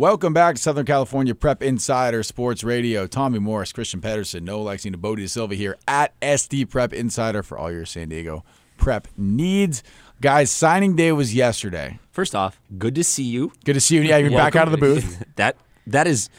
Welcome 0.00 0.32
back 0.32 0.54
to 0.54 0.62
Southern 0.62 0.86
California 0.86 1.34
Prep 1.34 1.62
Insider 1.62 2.22
Sports 2.22 2.64
Radio. 2.64 3.06
Tommy 3.06 3.38
Morris, 3.38 3.70
Christian 3.70 4.00
Pedersen, 4.00 4.46
Noah 4.46 4.62
Lexington, 4.62 4.98
Bodie 4.98 5.26
Silva 5.26 5.54
here 5.54 5.76
at 5.86 6.18
SD 6.20 6.70
Prep 6.70 6.94
Insider 6.94 7.42
for 7.42 7.58
all 7.58 7.70
your 7.70 7.84
San 7.84 8.08
Diego 8.08 8.42
prep 8.78 9.08
needs. 9.18 9.82
Guys, 10.22 10.50
signing 10.50 10.96
day 10.96 11.12
was 11.12 11.34
yesterday. 11.34 11.98
First 12.12 12.34
off, 12.34 12.62
good 12.78 12.94
to 12.94 13.04
see 13.04 13.24
you. 13.24 13.52
Good 13.66 13.74
to 13.74 13.80
see 13.82 13.96
you. 13.96 14.00
Yeah, 14.00 14.16
you're 14.16 14.30
back 14.30 14.56
out 14.56 14.66
of 14.66 14.72
the 14.72 14.78
booth. 14.78 15.22
that 15.36 15.58
that 15.86 16.06
is 16.06 16.30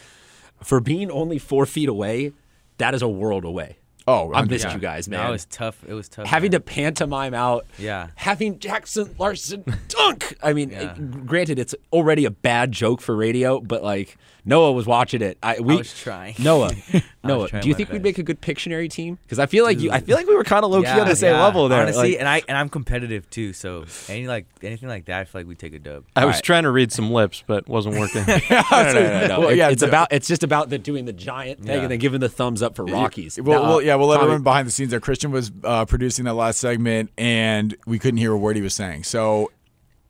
for 0.64 0.80
being 0.80 1.08
only 1.12 1.38
four 1.38 1.64
feet 1.64 1.88
away. 1.88 2.32
That 2.78 2.96
is 2.96 3.02
a 3.02 3.08
world 3.08 3.44
away. 3.44 3.76
Oh, 4.08 4.32
I 4.34 4.42
missed 4.42 4.64
Yeah. 4.64 4.74
you 4.74 4.80
guys, 4.80 5.08
man. 5.08 5.20
That 5.20 5.30
was 5.30 5.44
tough. 5.44 5.84
It 5.86 5.94
was 5.94 6.08
tough. 6.08 6.26
having 6.26 6.50
man. 6.50 6.60
to 6.60 6.64
pantomime 6.64 7.34
out. 7.34 7.66
Yeah. 7.78 8.08
Having 8.16 8.58
Jackson 8.58 9.14
Larson 9.20 9.64
dunk. 10.18 10.36
I 10.42 10.52
mean, 10.52 10.70
it- 10.72 11.26
granted, 11.26 11.58
it's 11.58 11.74
already 11.92 12.24
a 12.24 12.30
bad 12.30 12.72
joke 12.72 13.00
for 13.00 13.14
radio, 13.16 13.60
but 13.60 13.82
like 13.82 14.16
Noah 14.44 14.72
was 14.72 14.86
watching 14.86 15.22
it. 15.22 15.38
I, 15.42 15.60
we, 15.60 15.76
was 15.76 15.98
trying. 16.00 16.34
Noah, 16.38 16.72
Noah, 17.24 17.48
trying 17.48 17.62
do 17.62 17.68
you 17.68 17.74
my 17.74 17.76
think 17.76 17.90
we'd 17.90 18.02
make 18.02 18.18
a 18.18 18.24
good 18.24 18.40
Pictionary 18.40 18.90
team? 18.90 19.18
Because 19.22 19.38
I 19.38 19.46
feel 19.46 19.64
like 19.64 19.78
you. 19.78 19.92
I 19.92 20.00
feel 20.00 20.16
like 20.16 20.26
we 20.26 20.34
were 20.34 20.42
kind 20.42 20.64
of 20.64 20.72
low 20.72 20.82
key 20.82 20.88
on 20.88 21.06
the 21.06 21.14
same 21.14 21.34
yeah. 21.34 21.42
level 21.44 21.68
there. 21.68 21.82
Honestly, 21.82 22.12
Like, 22.12 22.18
and 22.20 22.28
I 22.28 22.42
and 22.48 22.58
I'm 22.58 22.68
competitive 22.68 23.30
too. 23.30 23.52
So 23.52 23.84
any 24.08 24.26
like 24.26 24.46
anything 24.62 24.88
like 24.88 25.04
that, 25.04 25.20
I 25.20 25.24
feel 25.24 25.40
like 25.40 25.46
we 25.46 25.54
take 25.54 25.74
a 25.74 25.78
dub. 25.78 26.04
I 26.16 26.24
was 26.24 26.36
right. 26.36 26.44
trying 26.44 26.62
to 26.64 26.70
read 26.72 26.90
some 26.90 27.10
lips, 27.12 27.44
but 27.46 27.68
wasn't 27.68 27.98
working. 27.98 28.24
no, 28.26 28.38
no, 28.50 28.92
no, 28.92 29.26
no. 29.28 29.40
Well, 29.40 29.54
yeah, 29.54 29.68
it's 29.68 29.82
d- 29.82 29.88
about. 29.88 30.12
It's 30.12 30.26
just 30.26 30.42
about 30.42 30.70
the 30.70 30.78
doing 30.78 31.04
the 31.04 31.12
giant 31.12 31.60
thing 31.60 31.68
Yeah. 31.68 31.82
and 31.82 31.90
then 31.90 31.98
giving 32.00 32.20
the 32.20 32.28
thumbs 32.28 32.62
up 32.62 32.74
for 32.74 32.84
Rockies. 32.84 33.40
Well, 33.40 33.62
Now, 33.62 33.68
well, 33.68 33.82
yeah, 33.82 33.94
we'll 33.94 34.08
let 34.08 34.16
Tommy- 34.16 34.24
everyone 34.24 34.42
behind 34.42 34.66
the 34.66 34.72
scenes 34.72 34.90
there. 34.90 35.00
Christian 35.00 35.30
was 35.30 35.52
uh, 35.62 35.84
producing 35.84 36.24
that 36.24 36.34
last 36.34 36.58
segment, 36.58 37.10
and 37.16 37.76
we 37.86 38.00
couldn't 38.00 38.18
hear 38.18 38.32
a 38.32 38.38
word 38.38 38.56
he 38.56 38.62
was 38.62 38.74
saying. 38.74 39.04
So, 39.04 39.52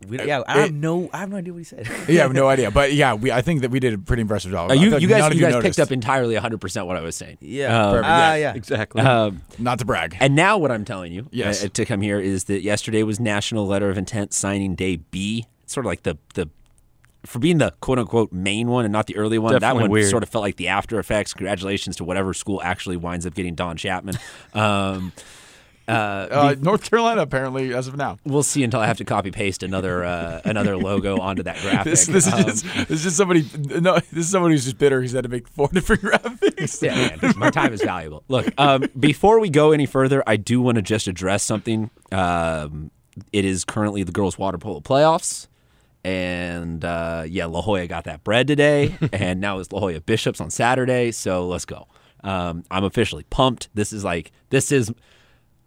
We, 0.09 0.19
yeah, 0.25 0.43
I 0.47 0.59
it- 0.59 0.63
have 0.63 0.73
no, 0.75 1.09
I 1.13 1.19
have 1.19 1.31
no 1.31 1.37
idea 1.37 1.53
what 1.53 1.59
he 1.59 1.65
said. 1.65 1.87
yeah, 2.09 2.21
I 2.21 2.23
have 2.25 2.33
no 2.33 2.49
idea. 2.49 2.71
But 2.71 2.93
yeah, 2.93 3.15
we, 3.15 3.31
I 3.33 3.43
think 3.43 3.61
that 3.63 3.71
we 3.71 3.81
did 3.81 3.95
a 3.95 3.99
pretty 3.99 4.23
impressive 4.23 4.51
job. 4.51 4.71
Uh, 4.71 4.75
you, 4.75 4.97
you 4.99 5.09
guys, 5.09 5.35
you 5.35 5.41
guys 5.41 5.55
noticed. 5.55 5.63
picked 5.63 5.79
up 5.79 5.93
entirely 5.93 6.35
100 6.35 6.61
percent 6.61 6.87
what 6.87 6.97
I 6.97 7.01
was 7.01 7.17
saying. 7.17 7.39
yeah, 7.41 7.85
Um, 7.87 7.91
Perfect, 7.93 8.09
Ah, 8.09 8.35
yes. 8.35 8.41
yeah. 8.41 8.55
exactly. 8.55 9.03
Um, 9.03 9.43
Not 9.59 9.79
to 9.81 9.85
brag. 9.85 10.17
And 10.21 10.35
now 10.37 10.59
what 10.59 10.71
I'm 10.71 10.85
telling 10.85 11.13
you 11.13 11.27
Yes. 11.31 11.65
uh, 11.65 11.69
to 11.73 11.85
come 11.85 12.01
here 12.01 12.19
is 12.21 12.45
that 12.45 12.63
yesterday 12.63 13.03
was 13.03 13.19
National 13.21 13.67
Letter 13.67 13.91
of 13.91 13.99
Intent 13.99 14.33
Signing 14.33 14.75
Day 14.75 14.97
B. 14.97 15.47
It's 15.65 15.73
sort 15.73 15.87
of 15.87 15.89
like 15.91 16.03
the 16.03 16.19
the 16.35 16.49
for 17.25 17.39
being 17.39 17.59
the 17.59 17.73
quote 17.81 18.01
unquote 18.01 18.33
main 18.33 18.67
one 18.69 18.85
and 18.85 18.93
not 18.93 19.07
the 19.07 19.17
early 19.17 19.39
one. 19.39 19.57
that 19.57 19.75
one 19.77 19.89
weird. 19.91 20.11
sort 20.11 20.25
of 20.25 20.29
felt 20.29 20.43
like 20.43 20.57
the 20.57 20.67
after 20.69 20.99
effects. 20.99 21.33
Congratulations 21.33 21.95
to 21.97 22.05
whatever 22.05 22.35
school 22.35 22.61
actually 22.65 22.97
winds 22.97 23.25
up 23.27 23.35
getting 23.35 23.55
Don 23.55 23.77
Chapman. 23.77 24.17
Um, 24.55 25.13
uh, 25.89 25.91
Uh, 25.93 26.55
North 26.61 26.89
Carolina, 26.89 27.23
apparently, 27.23 27.75
as 27.75 27.89
of 27.89 27.97
now. 27.97 28.19
we'll 28.25 28.43
see 28.43 28.63
until 28.65 28.81
I 28.81 28.87
have 28.87 28.99
to 28.99 29.05
copy 29.05 29.31
paste 29.31 29.63
another 29.63 30.05
uh, 30.05 30.41
another 30.45 30.77
logo 30.77 31.19
onto 31.19 31.43
that 31.43 31.61
graphic. 31.61 31.85
This, 31.93 32.07
this 32.07 32.27
is 32.27 32.33
Um, 32.33 32.45
just 32.45 32.65
this 32.65 32.91
is 32.91 33.03
just 33.03 33.17
somebody. 33.17 33.45
No, 33.81 33.95
this 33.95 34.13
is 34.27 34.29
somebody 34.31 34.55
who's 34.55 34.65
just 34.65 34.79
bitter. 34.79 35.01
He's 35.03 35.13
had 35.13 35.25
to 35.25 35.29
make 35.31 35.49
four 35.49 35.69
different 35.73 36.03
graphics. 36.03 36.81
Yeah, 36.83 37.17
man, 37.21 37.35
my 37.37 37.51
time 37.51 37.73
is 37.73 37.83
valuable. 37.83 38.23
Look, 38.29 38.47
um, 38.59 38.87
before 38.99 39.41
we 39.41 39.51
go 39.51 39.73
any 39.73 39.87
further, 39.87 40.23
I 40.27 40.37
do 40.37 40.61
want 40.61 40.77
to 40.77 40.83
just 40.83 41.07
address 41.09 41.43
something. 41.43 41.91
Um, 42.11 42.91
it 43.33 43.45
is 43.45 43.65
currently 43.65 44.03
the 44.05 44.13
girls' 44.13 44.39
water 44.39 44.59
polo 44.59 44.81
playoffs, 44.81 45.49
and 46.05 46.85
uh, 46.85 47.25
yeah, 47.27 47.47
La 47.47 47.61
Jolla 47.63 47.87
got 47.87 48.05
that 48.05 48.25
bread 48.25 48.47
today, 48.47 48.97
and 49.13 49.41
now 49.41 49.59
it's 49.59 49.71
La 49.73 49.81
Jolla 49.81 50.01
Bishops 50.01 50.41
on 50.41 50.51
Saturday. 50.51 51.13
So 51.13 51.47
let's 51.47 51.65
go. 51.65 51.89
Um, 52.25 52.65
I'm 52.71 52.85
officially 52.85 53.25
pumped. 53.31 53.69
This 53.75 53.93
is 53.93 54.05
like 54.05 54.33
this 54.51 54.73
is 54.73 54.93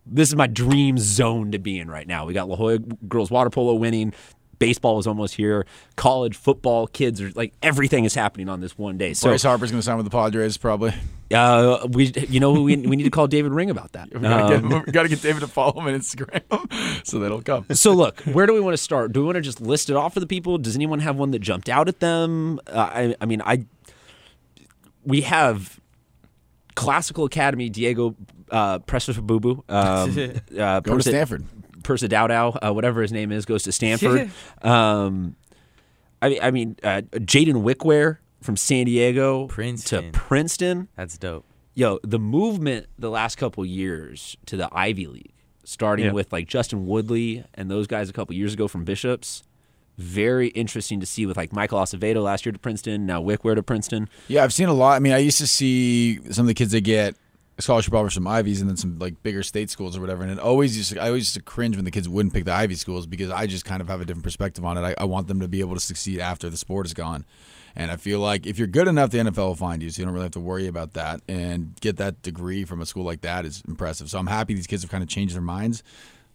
this 0.05 0.29
is 0.29 0.35
my 0.35 0.47
dream 0.47 0.97
zone 0.97 1.51
to 1.51 1.59
be 1.59 1.79
in 1.79 1.89
right 1.89 2.07
now. 2.07 2.25
We 2.25 2.33
got 2.33 2.47
La 2.49 2.55
Jolla 2.55 2.79
girls 3.07 3.31
water 3.31 3.49
polo 3.49 3.73
winning. 3.73 4.13
Baseball 4.57 4.99
is 4.99 5.05
almost 5.07 5.35
here. 5.35 5.65
College 5.97 6.35
football, 6.37 6.87
kids 6.87 7.21
are 7.21 7.29
like 7.31 7.53
everything 7.61 8.05
is 8.05 8.15
happening 8.15 8.47
on 8.47 8.61
this 8.61 8.77
one 8.77 8.97
day. 8.97 9.13
So 9.13 9.27
Bryce 9.27 9.43
Harper's 9.43 9.69
going 9.69 9.79
to 9.79 9.85
sign 9.85 9.97
with 9.97 10.05
the 10.05 10.09
Padres, 10.09 10.55
probably. 10.57 10.93
uh, 11.33 11.85
we, 11.89 12.13
you 12.29 12.39
know, 12.39 12.53
we, 12.53 12.77
we 12.77 12.95
need 12.95 13.03
to 13.03 13.09
call 13.09 13.27
David 13.27 13.51
Ring 13.51 13.69
about 13.69 13.91
that. 13.91 14.07
We 14.13 14.21
gotta, 14.21 14.55
Um, 14.55 14.69
get, 14.69 14.85
gotta 14.93 15.09
get 15.09 15.21
David 15.21 15.41
to 15.41 15.47
follow 15.47 15.73
him 15.81 15.87
on 15.93 15.99
Instagram, 15.99 17.05
so 17.05 17.19
that'll 17.19 17.41
come. 17.41 17.65
so 17.73 17.91
look, 17.91 18.21
where 18.21 18.45
do 18.45 18.53
we 18.53 18.61
want 18.61 18.73
to 18.75 18.81
start? 18.81 19.11
Do 19.11 19.19
we 19.19 19.25
want 19.25 19.35
to 19.35 19.41
just 19.41 19.59
list 19.59 19.89
it 19.89 19.97
off 19.97 20.13
for 20.13 20.21
the 20.21 20.27
people? 20.27 20.57
Does 20.57 20.75
anyone 20.75 20.99
have 20.99 21.17
one 21.17 21.31
that 21.31 21.39
jumped 21.39 21.67
out 21.67 21.89
at 21.89 21.99
them? 21.99 22.61
Uh, 22.67 22.77
I, 22.79 23.15
I 23.19 23.25
mean, 23.25 23.41
I 23.41 23.65
we 25.03 25.21
have 25.21 25.81
classical 26.75 27.25
academy 27.25 27.69
Diego 27.69 28.15
uh, 28.51 28.79
Bubu, 28.79 29.63
um, 29.69 30.39
uh, 30.59 30.79
Go 30.81 30.97
to 30.97 31.03
Persa- 31.03 31.09
Stanford. 31.09 31.45
Persa 31.81 32.09
Dowdow, 32.09 32.57
uh, 32.67 32.73
whatever 32.73 33.01
his 33.01 33.11
name 33.11 33.31
is, 33.31 33.45
goes 33.45 33.63
to 33.63 33.71
Stanford. 33.71 34.29
um, 34.61 35.35
I 36.21 36.29
mean, 36.29 36.39
I 36.41 36.51
mean, 36.51 36.75
uh, 36.83 37.01
Jaden 37.13 37.63
Wickware 37.63 38.17
from 38.41 38.57
San 38.57 38.85
Diego 38.85 39.47
Princeton. 39.47 40.11
to 40.11 40.19
Princeton. 40.19 40.87
That's 40.95 41.17
dope. 41.17 41.45
yo, 41.75 41.99
the 42.03 42.19
movement 42.19 42.87
the 42.97 43.09
last 43.09 43.37
couple 43.37 43.65
years 43.65 44.35
to 44.47 44.57
the 44.57 44.67
Ivy 44.71 45.07
League, 45.07 45.33
starting 45.63 46.05
Yeah. 46.05 46.11
with 46.13 46.31
like 46.31 46.47
Justin 46.47 46.85
Woodley 46.85 47.43
and 47.53 47.69
those 47.69 47.85
guys 47.87 48.09
a 48.09 48.13
couple 48.13 48.33
years 48.35 48.53
ago 48.53 48.67
from 48.67 48.83
Bishops, 48.85 49.43
very 49.97 50.47
interesting 50.49 50.99
to 50.99 51.05
see 51.05 51.25
with 51.25 51.37
like 51.37 51.53
Michael 51.53 51.79
Acevedo 51.79 52.23
last 52.23 52.45
year 52.45 52.53
to 52.53 52.59
Princeton, 52.59 53.05
now 53.05 53.21
Wickware 53.21 53.55
to 53.55 53.63
Princeton. 53.63 54.09
Yeah, 54.27 54.43
I've 54.43 54.53
seen 54.53 54.67
a 54.69 54.73
lot. 54.73 54.93
I 54.95 54.99
mean, 54.99 55.13
I 55.13 55.19
used 55.19 55.37
to 55.39 55.47
see 55.47 56.19
some 56.31 56.43
of 56.43 56.47
the 56.47 56.53
kids 56.53 56.71
that 56.71 56.81
get 56.81 57.15
scholarship 57.59 57.93
offers 57.93 58.13
from 58.13 58.27
Ivies 58.27 58.61
and 58.61 58.69
then 58.69 58.77
some 58.77 58.99
like 58.99 59.21
bigger 59.23 59.43
state 59.43 59.69
schools 59.69 59.95
or 59.95 60.01
whatever. 60.01 60.23
And 60.23 60.31
it 60.31 60.39
always 60.39 60.75
used 60.77 60.93
to, 60.93 61.01
I 61.01 61.07
always 61.07 61.23
used 61.23 61.35
to 61.35 61.41
cringe 61.41 61.75
when 61.75 61.85
the 61.85 61.91
kids 61.91 62.09
wouldn't 62.09 62.33
pick 62.33 62.45
the 62.45 62.53
Ivy 62.53 62.75
schools 62.75 63.07
because 63.07 63.29
I 63.29 63.47
just 63.47 63.65
kind 63.65 63.81
of 63.81 63.87
have 63.87 64.01
a 64.01 64.05
different 64.05 64.23
perspective 64.23 64.65
on 64.65 64.77
it. 64.77 64.81
I, 64.81 64.95
I 64.97 65.05
want 65.05 65.27
them 65.27 65.39
to 65.39 65.47
be 65.47 65.61
able 65.61 65.75
to 65.75 65.79
succeed 65.79 66.19
after 66.19 66.49
the 66.49 66.57
sport 66.57 66.85
is 66.85 66.93
gone. 66.93 67.25
And 67.75 67.91
I 67.91 67.97
feel 67.97 68.19
like 68.19 68.45
if 68.45 68.57
you're 68.57 68.67
good 68.67 68.87
enough, 68.87 69.11
the 69.11 69.17
NFL 69.17 69.47
will 69.47 69.55
find 69.55 69.83
you, 69.83 69.89
so 69.89 69.99
you 69.99 70.05
don't 70.05 70.13
really 70.13 70.25
have 70.25 70.31
to 70.33 70.39
worry 70.39 70.67
about 70.67 70.93
that. 70.93 71.19
And 71.27 71.75
get 71.81 71.97
that 71.97 72.21
degree 72.21 72.63
from 72.63 72.79
a 72.79 72.85
school 72.85 73.03
like 73.03 73.21
that 73.21 73.45
is 73.45 73.63
impressive. 73.67 74.09
So 74.09 74.17
I'm 74.17 74.27
happy 74.27 74.53
these 74.53 74.67
kids 74.67 74.83
have 74.83 74.91
kind 74.91 75.03
of 75.03 75.09
changed 75.09 75.35
their 75.35 75.41
minds, 75.41 75.83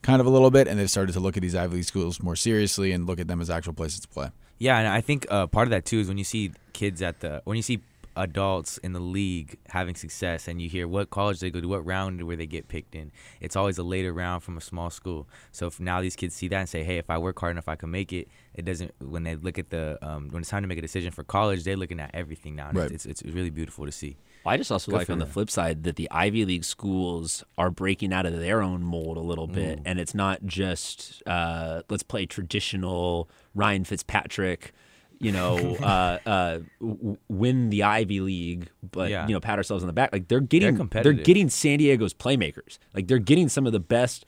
kind 0.03 0.21
of 0.21 0.27
a 0.27 0.31
little 0.31 0.51
bit, 0.51 0.69
and 0.69 0.79
they've 0.79 0.91
started 0.91 1.13
to 1.13 1.21
look 1.21 1.39
at 1.39 1.43
these 1.43 1.55
Ivy 1.55 1.77
League 1.77 1.85
schools 1.85 2.23
more 2.23 2.37
seriously 2.37 2.93
and 2.93 3.07
look 3.07 3.21
at 3.21 3.27
them 3.27 3.41
as 3.41 3.49
actual 3.49 3.73
places 3.73 4.01
to 4.01 4.09
play. 4.09 4.31
Yeah, 4.59 4.79
and 4.79 4.89
I 4.89 5.01
think 5.01 5.27
uh, 5.31 5.47
part 5.47 5.67
of 5.67 5.71
that 5.71 5.87
too 5.87 6.01
is 6.01 6.09
when 6.09 6.19
you 6.19 6.25
see 6.25 6.53
kids 6.75 7.01
at 7.01 7.21
the 7.21 7.41
when 7.45 7.57
you 7.57 7.63
see 7.63 7.81
adults 8.21 8.79
in 8.79 8.93
the 8.93 9.01
league 9.01 9.57
having 9.69 9.95
success 9.95 10.47
and 10.49 10.61
you 10.61 10.69
hear 10.69 10.87
what 10.87 11.11
college 11.11 11.41
they 11.41 11.51
go 11.51 11.61
to, 11.61 11.67
what 11.69 11.85
round 11.85 12.23
where 12.27 12.37
they 12.37 12.47
get 12.47 12.69
picked 12.69 12.95
in. 12.95 13.11
It's 13.41 13.57
always 13.57 13.79
a 13.79 13.83
later 13.83 14.13
round 14.13 14.43
from 14.43 14.57
a 14.57 14.61
small 14.61 14.91
school. 14.91 15.29
So 15.53 15.67
if 15.67 15.81
now 15.81 16.01
these 16.01 16.17
kids 16.17 16.35
see 16.35 16.49
that 16.49 16.57
and 16.59 16.69
say, 16.69 16.85
"Hey, 16.85 16.99
if 16.99 17.09
I 17.11 17.19
work 17.19 17.39
hard 17.41 17.53
enough, 17.53 17.69
I 17.69 17.77
can 17.77 17.91
make 17.91 18.13
it." 18.13 18.29
It 18.55 18.65
doesn't. 18.65 18.93
When 19.01 19.23
they 19.23 19.37
look 19.37 19.59
at 19.59 19.71
the 19.71 19.99
um, 20.03 20.29
when 20.31 20.43
it's 20.43 20.51
time 20.51 20.63
to 20.63 20.69
make 20.69 20.79
a 20.79 20.83
decision 20.83 21.11
for 21.13 21.25
college, 21.25 21.65
they're 21.65 21.77
looking 21.77 22.01
at 22.01 22.11
everything 22.15 22.57
now. 22.57 22.69
and 22.69 22.79
Right. 22.79 22.91
It's, 22.91 23.07
it's 23.07 23.23
it's 23.23 23.35
really 23.35 23.51
beautiful 23.51 23.87
to 23.87 23.93
see. 23.93 24.17
I 24.47 24.57
just 24.57 24.73
also 24.73 24.91
Good 24.91 24.97
like 24.99 25.07
for 25.07 25.13
on 25.13 25.19
the 25.19 25.27
flip 25.27 25.51
side 25.51 25.85
that 25.85 25.97
the 25.97 26.11
Ivy 26.11 26.47
League 26.47 26.65
schools 26.65 27.45
are 27.59 27.71
breaking 27.71 28.13
out 28.13 28.25
of 28.25 28.39
their 28.39 28.63
own 28.63 28.83
mold 28.83 29.17
a 29.19 29.21
little 29.21 29.47
bit, 29.47 29.79
Mm. 29.79 29.83
and 29.87 30.01
it's 30.01 30.15
not 30.15 30.45
just 30.47 31.23
uh, 31.27 31.83
let's 31.91 32.03
play 32.03 32.25
traditional 32.27 33.29
Ryan 33.55 33.85
Fitzpatrick. 33.85 34.73
You 35.21 35.33
know, 35.33 35.77
uh, 35.83 36.19
uh, 36.27 36.59
w- 36.81 37.17
win 37.29 37.69
the 37.71 37.83
Ivy 37.83 38.21
League, 38.21 38.69
but 38.91 39.11
Yeah. 39.11 39.27
you 39.29 39.35
know, 39.35 39.41
pat 39.41 39.59
ourselves 39.59 39.83
on 39.83 39.87
the 39.87 39.93
back. 39.93 40.13
Like 40.13 40.29
they're 40.29 40.41
getting, 40.41 40.71
they're, 40.71 40.79
competitive. 40.79 41.25
getting 41.25 41.49
San 41.51 41.79
Diego's 41.79 42.15
playmakers. 42.15 42.79
Like 42.95 43.07
they're 43.07 43.19
getting 43.19 43.49
some 43.51 43.67
of 43.67 43.73
the 43.73 43.81
best. 43.81 44.25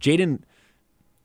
Jaden, 0.00 0.40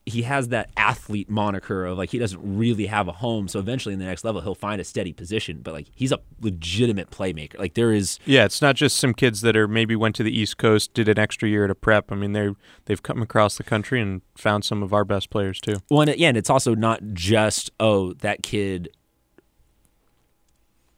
he 0.07 0.22
has 0.22 0.47
that 0.50 0.69
athlete 0.78 1.29
moniker 1.29 1.85
of 1.85 1.97
like 1.97 2.09
he 2.09 2.18
doesn't 2.18 2.40
really 2.41 2.85
have 2.85 3.07
a 3.09 3.12
home, 3.12 3.47
so 3.47 3.59
eventually 3.59 3.91
in 3.91 4.00
the 4.00 4.06
next 4.06 4.23
level 4.23 4.40
he'll 4.41 4.56
find 4.56 4.79
a 4.79 4.84
steady 4.84 5.12
position. 5.12 5.59
But 5.62 5.73
like 5.73 5.88
he's 5.94 6.13
a 6.13 6.19
legitimate 6.41 7.12
playmaker. 7.12 7.59
Like 7.59 7.73
there 7.73 7.91
is 7.91 8.17
Yeah, 8.25 8.46
it's 8.46 8.62
not 8.62 8.75
just 8.75 8.97
some 8.97 9.13
kids 9.13 9.41
that 9.41 9.57
are 9.57 9.67
maybe 9.67 9.96
went 9.96 10.16
to 10.16 10.23
the 10.23 10.38
East 10.38 10.57
Coast, 10.57 10.94
did 10.94 11.09
an 11.09 11.19
extra 11.19 11.50
year 11.50 11.66
at 11.66 11.69
a 11.69 11.75
prep. 11.75 12.12
I 12.12 12.16
mean, 12.16 12.31
they 12.31 12.50
they've 12.85 13.03
come 13.03 13.22
across 13.22 13.57
the 13.57 13.63
country 13.63 14.01
and 14.01 14.22
found 14.35 14.63
some 14.63 14.81
of 14.81 14.94
our 14.94 15.03
best 15.03 15.29
players 15.29 15.59
too. 15.59 15.75
Well, 15.90 16.01
and, 16.01 16.17
yeah, 16.17 16.29
and 16.29 16.38
it's 16.38 16.50
also 16.50 16.73
not 16.73 17.01
just 17.13 17.72
oh 17.79 18.13
that 18.13 18.44
kid. 18.44 18.90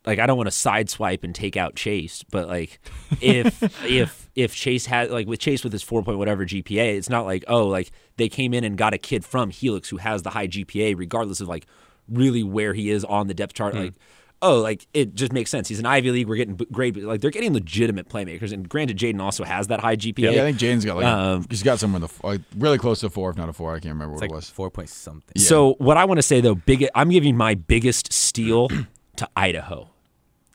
Like 0.06 0.20
I 0.20 0.28
don't 0.28 0.38
want 0.38 0.50
to 0.50 0.56
sideswipe 0.56 1.24
and 1.24 1.34
take 1.34 1.58
out 1.58 1.76
Chase, 1.76 2.24
but 2.30 2.48
like 2.48 2.80
if 3.22 3.64
if 3.84 4.29
if 4.40 4.56
Chase 4.56 4.86
had 4.86 5.12
like 5.12 5.28
with 5.28 5.40
Chase 5.40 5.64
with 5.64 5.74
his 5.74 5.84
four 5.84 6.02
point 6.04 6.18
whatever 6.18 6.46
GPA, 6.46 6.98
it's 6.98 7.10
not 7.10 7.26
like 7.26 7.44
oh 7.48 7.68
like 7.68 7.92
they 8.18 8.30
came 8.30 8.54
in 8.54 8.64
and 8.64 8.78
got 8.78 8.94
a 8.94 8.98
kid 8.98 9.26
from 9.26 9.50
Helix 9.50 9.90
who 9.90 9.98
has 9.98 10.22
the 10.24 10.30
high 10.32 10.48
GPA, 10.48 10.98
regardless 10.98 11.42
of 11.42 11.48
like 11.48 11.66
really 12.08 12.44
where 12.44 12.74
he 12.74 12.90
is 12.90 13.04
on 13.06 13.28
the 13.28 13.34
depth 13.34 13.54
chart. 13.54 13.76
Like 13.76 13.94
oh 14.42 14.60
like 14.60 14.88
it 14.94 15.16
just 15.16 15.34
makes 15.34 15.50
sense. 15.52 15.68
He's 15.68 15.80
an 15.80 15.86
Ivy 15.86 16.12
League. 16.12 16.28
We're 16.30 16.38
getting 16.38 16.56
great, 16.72 16.96
like 16.96 17.20
they're 17.22 17.30
getting 17.32 17.54
legitimate 17.54 18.08
playmakers. 18.08 18.54
And 18.54 18.68
granted, 18.70 18.98
Jaden 18.98 19.20
also 19.22 19.44
has 19.44 19.68
that 19.68 19.82
high 19.82 19.98
GPA. 19.98 20.34
Yeah, 20.34 20.44
I 20.44 20.54
think 20.54 20.58
Jaden's 20.58 20.86
got 20.86 20.96
like 20.96 21.06
Um, 21.06 21.46
he's 21.50 21.62
got 21.64 21.80
somewhere 21.80 21.98
in 22.02 22.08
the 22.08 22.28
like 22.28 22.42
really 22.58 22.78
close 22.78 23.02
to 23.02 23.08
a 23.08 23.10
four, 23.10 23.30
if 23.32 23.36
not 23.38 23.50
a 23.50 23.54
four. 23.54 23.72
I 23.72 23.80
can't 23.80 23.94
remember 23.94 24.14
It's 24.14 24.22
what 24.22 24.30
like 24.30 24.32
it 24.32 24.36
was. 24.36 24.50
four 24.50 24.72
point 24.72 24.90
something. 24.90 25.42
So 25.42 25.74
what 25.80 25.98
I 25.98 26.06
want 26.06 26.18
to 26.20 26.24
say 26.24 26.40
though, 26.40 26.56
big 26.56 26.88
I'm 26.96 27.10
giving 27.10 27.36
my 27.36 27.56
biggest 27.56 28.14
steal 28.14 28.70
to 29.18 29.30
Idaho. 29.36 29.90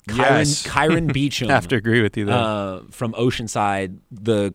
Kyron, 0.08 0.16
Yes. 0.18 0.66
Kyron 0.66 1.12
Beecham 1.12 1.50
I 1.50 1.54
Have 1.54 1.68
to 1.68 1.76
agree 1.76 2.02
with 2.02 2.16
you 2.16 2.26
there. 2.26 2.34
uh, 2.36 2.80
from 2.90 3.12
Oceanside. 3.14 3.98
The 4.10 4.54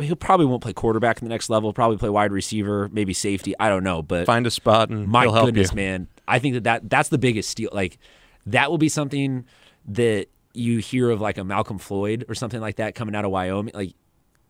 he 0.00 0.14
probably 0.14 0.44
won't 0.46 0.62
play 0.62 0.74
quarterback 0.74 1.20
in 1.22 1.24
the 1.26 1.30
next 1.30 1.48
level. 1.48 1.72
Probably 1.72 1.96
play 1.96 2.10
wide 2.10 2.30
receiver, 2.30 2.88
maybe 2.92 3.14
safety. 3.14 3.54
I 3.58 3.68
don't 3.70 3.82
know, 3.82 4.02
but 4.02 4.26
Find 4.26 4.46
a 4.46 4.50
spot 4.50 4.90
and 4.90 5.08
my 5.08 5.22
he'll 5.24 5.32
help 5.32 5.46
goodness, 5.46 5.70
you. 5.70 5.76
man, 5.76 6.08
I 6.28 6.38
think 6.38 6.54
that, 6.54 6.64
that 6.64 6.90
that's 6.90 7.08
the 7.08 7.18
biggest 7.18 7.48
steal. 7.48 7.70
Like 7.72 7.98
that 8.46 8.70
will 8.70 8.78
be 8.78 8.90
something 8.90 9.46
that 9.88 10.26
you 10.52 10.78
hear 10.78 11.08
of 11.10 11.20
like 11.22 11.38
a 11.38 11.44
Malcolm 11.44 11.78
Floyd 11.78 12.26
or 12.28 12.34
something 12.34 12.60
like 12.60 12.76
that 12.76 12.94
coming 12.94 13.14
out 13.14 13.24
of 13.24 13.30
Wyoming. 13.30 13.72
Like 13.74 13.94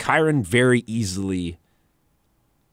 Kyron 0.00 0.42
very 0.44 0.82
easily 0.86 1.58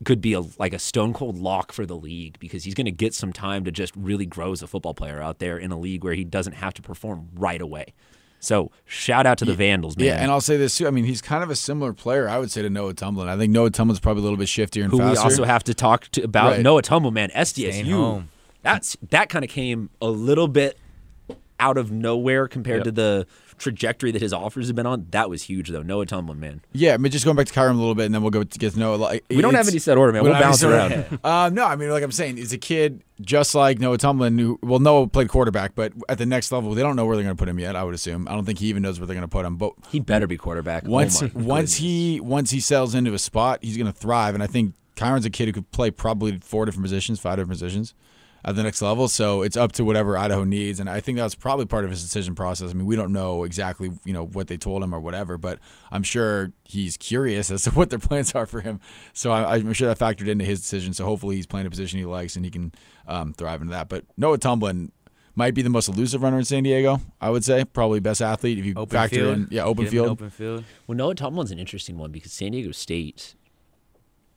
could 0.05 0.21
be 0.21 0.33
a 0.33 0.41
like 0.59 0.73
a 0.73 0.79
stone 0.79 1.13
cold 1.13 1.37
lock 1.39 1.71
for 1.71 1.85
the 1.85 1.95
league 1.95 2.37
because 2.39 2.63
he's 2.63 2.73
going 2.75 2.85
to 2.85 2.91
get 2.91 3.13
some 3.15 3.33
time 3.33 3.63
to 3.65 3.71
just 3.71 3.93
really 3.95 4.25
grow 4.25 4.51
as 4.51 4.61
a 4.61 4.67
football 4.67 4.93
player 4.93 5.21
out 5.21 5.39
there 5.39 5.57
in 5.57 5.71
a 5.71 5.77
league 5.79 6.03
where 6.03 6.13
he 6.13 6.23
doesn't 6.23 6.53
have 6.53 6.73
to 6.75 6.81
perform 6.81 7.29
right 7.35 7.61
away. 7.61 7.93
So 8.39 8.71
shout 8.85 9.25
out 9.25 9.39
to 9.39 9.45
the 9.45 9.55
Vandals, 9.55 9.97
man. 9.97 10.05
Yeah, 10.05 10.21
and 10.21 10.29
I'll 10.29 10.41
say 10.41 10.57
this 10.57 10.77
too. 10.77 10.85
I 10.87 10.91
mean, 10.91 11.05
he's 11.05 11.23
kind 11.23 11.43
of 11.43 11.49
a 11.49 11.55
similar 11.55 11.91
player, 11.93 12.29
I 12.29 12.37
would 12.37 12.51
say, 12.51 12.61
to 12.61 12.69
Noah 12.69 12.93
Tumblin. 12.93 13.27
I 13.27 13.35
think 13.35 13.51
Noah 13.51 13.71
Tumblin's 13.71 13.99
probably 13.99 14.21
a 14.21 14.23
little 14.23 14.37
bit 14.37 14.47
shiftier 14.47 14.83
and 14.83 14.91
who 14.91 14.99
faster. 14.99 15.13
we 15.13 15.17
also 15.23 15.43
have 15.43 15.63
to 15.63 15.73
talk 15.73 16.07
to 16.11 16.21
about 16.21 16.51
Right. 16.51 16.61
Noah 16.61 16.83
Tumble, 16.83 17.09
man. 17.09 17.29
Staying 17.45 17.85
SDSU. 17.85 18.25
That's 18.61 18.95
that 19.09 19.29
kind 19.29 19.43
of 19.43 19.49
came 19.49 19.89
a 19.99 20.09
little 20.09 20.47
bit 20.47 20.77
out 21.59 21.77
of 21.79 21.91
nowhere 21.91 22.47
compared 22.47 22.79
Yep. 22.79 22.85
to 22.85 22.91
the 22.91 23.27
trajectory 23.57 24.11
that 24.11 24.21
his 24.21 24.33
offers 24.33 24.67
have 24.67 24.75
been 24.75 24.85
on. 24.85 25.07
That 25.11 25.29
was 25.29 25.43
huge 25.43 25.69
though. 25.69 25.81
Noah 25.81 26.05
Tumblin, 26.05 26.37
man. 26.37 26.61
yeah, 26.73 26.93
I 26.93 26.97
mean, 26.97 27.11
just 27.11 27.25
going 27.25 27.37
back 27.37 27.47
to 27.47 27.53
Kyron 27.53 27.71
a 27.71 27.73
little 27.73 27.95
bit, 27.95 28.05
and 28.05 28.15
then 28.15 28.21
we'll 28.21 28.31
go 28.31 28.43
to 28.43 28.59
get 28.59 28.73
to 28.73 28.79
Noah. 28.79 28.95
Like, 28.95 29.25
We 29.29 29.41
don't 29.41 29.53
have 29.53 29.67
any 29.67 29.79
set 29.79 29.97
order, 29.97 30.13
man. 30.13 30.23
we 30.23 30.29
We'll 30.29 30.39
bounce 30.39 30.63
around. 30.63 31.19
Um, 31.23 31.53
no, 31.53 31.65
I 31.65 31.75
mean, 31.75 31.89
like 31.89 32.03
I'm 32.03 32.11
saying, 32.11 32.37
he's 32.37 32.53
a 32.53 32.57
kid 32.57 33.03
just 33.21 33.55
like 33.55 33.79
Noah 33.79 33.97
Tumblin. 33.97 34.39
Who, 34.39 34.59
well, 34.61 34.79
Noah 34.79 35.07
played 35.07 35.29
quarterback, 35.29 35.75
but 35.75 35.93
at 36.09 36.17
the 36.17 36.25
next 36.25 36.51
level, 36.51 36.73
they 36.73 36.81
don't 36.81 36.95
know 36.95 37.05
where 37.05 37.15
they're 37.15 37.23
going 37.23 37.35
to 37.35 37.39
put 37.39 37.49
him 37.49 37.59
yet. 37.59 37.75
I 37.75 37.83
would 37.83 37.95
assume. 37.95 38.27
I 38.27 38.33
don't 38.33 38.45
think 38.45 38.59
he 38.59 38.67
even 38.67 38.83
knows 38.83 38.99
where 38.99 39.07
they're 39.07 39.15
going 39.15 39.21
to 39.21 39.27
put 39.27 39.45
him. 39.45 39.57
But 39.57 39.73
He 39.89 39.99
better 39.99 40.27
be 40.27 40.37
quarterback. 40.37 40.83
Oh 40.85 40.91
once 40.91 41.21
my 41.21 41.29
once 41.33 41.75
he 41.75 42.19
once 42.19 42.51
he 42.51 42.59
settles 42.59 42.95
into 42.95 43.13
a 43.13 43.19
spot, 43.19 43.59
he's 43.61 43.77
going 43.77 43.91
to 43.91 43.97
thrive. 43.97 44.33
And 44.33 44.43
I 44.43 44.47
think 44.47 44.75
Kyron's 44.95 45.25
a 45.25 45.29
kid 45.29 45.47
who 45.47 45.53
could 45.53 45.71
play 45.71 45.91
probably 45.91 46.39
four 46.39 46.65
different 46.65 46.83
positions, 46.83 47.19
five 47.19 47.37
different 47.37 47.51
positions 47.51 47.93
at 48.45 48.55
the 48.55 48.63
next 48.63 48.81
level. 48.81 49.07
So 49.07 49.41
it's 49.41 49.57
up 49.57 49.71
to 49.73 49.85
whatever 49.85 50.17
Idaho 50.17 50.43
needs. 50.43 50.79
And 50.79 50.89
I 50.89 50.99
think 50.99 51.17
that's 51.17 51.35
probably 51.35 51.65
part 51.65 51.83
of 51.83 51.91
his 51.91 52.01
decision 52.01 52.35
process. 52.35 52.71
I 52.71 52.73
mean, 52.73 52.85
we 52.85 52.95
don't 52.95 53.11
know 53.11 53.43
exactly 53.43 53.91
you 54.05 54.13
know 54.13 54.25
what 54.25 54.47
they 54.47 54.57
told 54.57 54.83
him 54.83 54.93
or 54.93 54.99
whatever, 54.99 55.37
but 55.37 55.59
I'm 55.91 56.03
sure 56.03 56.51
he's 56.63 56.97
curious 56.97 57.51
as 57.51 57.63
to 57.63 57.71
what 57.71 57.89
their 57.89 57.99
plans 57.99 58.33
are 58.35 58.45
for 58.45 58.61
him. 58.61 58.79
So 59.13 59.31
I, 59.31 59.55
I'm 59.55 59.73
sure 59.73 59.87
that 59.93 59.99
factored 59.99 60.27
into 60.27 60.45
his 60.45 60.61
decision. 60.61 60.93
So 60.93 61.05
hopefully 61.05 61.35
he's 61.35 61.47
playing 61.47 61.67
a 61.67 61.69
position 61.69 61.99
he 61.99 62.05
likes 62.05 62.35
and 62.35 62.45
he 62.45 62.51
can 62.51 62.71
um, 63.07 63.33
thrive 63.33 63.61
into 63.61 63.71
that. 63.71 63.89
But 63.89 64.05
Noah 64.17 64.37
Tumblin. 64.37 64.91
Might 65.35 65.53
be 65.53 65.61
the 65.61 65.69
most 65.69 65.87
elusive 65.87 66.23
runner 66.23 66.39
in 66.39 66.45
San 66.45 66.63
Diego, 66.63 66.99
I 67.21 67.29
would 67.29 67.43
say. 67.43 67.63
Probably 67.63 67.99
best 67.99 68.23
athlete 68.23 68.57
if 68.57 68.65
you 68.65 68.73
Open 68.75 68.97
factor 68.97 69.17
field. 69.17 69.35
in, 69.35 69.47
yeah, 69.51 69.65
open 69.65 69.83
Get 69.83 69.91
field. 69.91 70.07
Open 70.07 70.31
field. 70.31 70.63
Well, 70.87 70.95
Noah 70.97 71.13
Tumblin's 71.13 71.51
an 71.51 71.59
interesting 71.59 71.99
one 71.99 72.11
because 72.11 72.33
San 72.33 72.53
Diego 72.53 72.71
State 72.71 73.35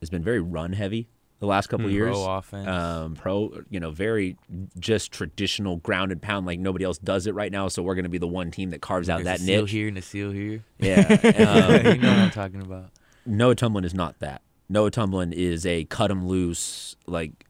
has 0.01 0.11
been 0.11 0.23
very 0.23 0.41
run 0.41 0.75
heavy 0.75 1.09
the 1.41 1.47
last 1.47 1.69
couple 1.69 1.87
of 1.87 1.93
years. 1.93 2.17
Pro 2.17 2.37
offense. 2.37 2.69
Um, 2.69 3.15
pro, 3.15 3.63
you 3.71 3.81
know, 3.81 3.91
very 3.91 4.37
just 4.79 5.11
traditional 5.11 5.77
grounded 5.79 6.23
pound 6.23 6.47
like 6.47 6.61
nobody 6.61 6.85
else 6.85 6.99
does 6.99 7.27
it 7.27 7.35
right 7.35 7.51
now. 7.51 7.69
So 7.69 7.83
we're 7.83 7.95
going 7.97 8.05
to 8.05 8.11
be 8.11 8.19
the 8.19 8.29
one 8.29 8.51
team 8.51 8.71
that 8.71 8.81
carves 8.81 9.09
out 9.09 9.25
There's 9.25 9.41
that 9.41 9.41
a 9.41 9.61
niche. 9.63 9.71
here 9.71 9.89
and 9.89 9.99
a 9.99 10.03
seal 10.03 10.31
here. 10.31 10.63
Yeah. 10.79 11.01
Um, 11.41 11.87
you 11.97 11.99
know 11.99 12.09
what 12.11 12.19
I'm 12.19 12.31
talking 12.31 12.61
about. 12.63 12.91
Noah 13.27 13.57
Tumblin 13.57 13.85
is 13.85 13.95
not 13.95 14.19
that. 14.21 14.43
Noah 14.69 14.91
Tumblin 14.91 15.33
is 15.33 15.67
a 15.67 15.85
cut 15.87 16.11
him 16.11 16.27
loose, 16.29 16.95
like 17.07 17.47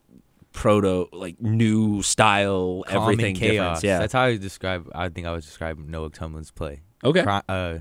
proto, 0.53 1.09
like 1.13 1.41
new 1.41 2.03
style, 2.03 2.85
Calm 2.87 3.03
everything 3.03 3.35
chaos. 3.35 3.81
difference. 3.81 3.85
Yeah. 3.85 3.99
That's 3.99 4.13
how 4.13 4.23
I 4.23 4.37
describe. 4.37 4.89
I 4.95 5.09
think 5.09 5.27
I 5.27 5.33
would 5.33 5.43
describe 5.43 5.79
Noah 5.79 6.11
Tumblin's 6.11 6.51
play. 6.51 6.81
okay. 7.05 7.25
Uh, 7.49 7.79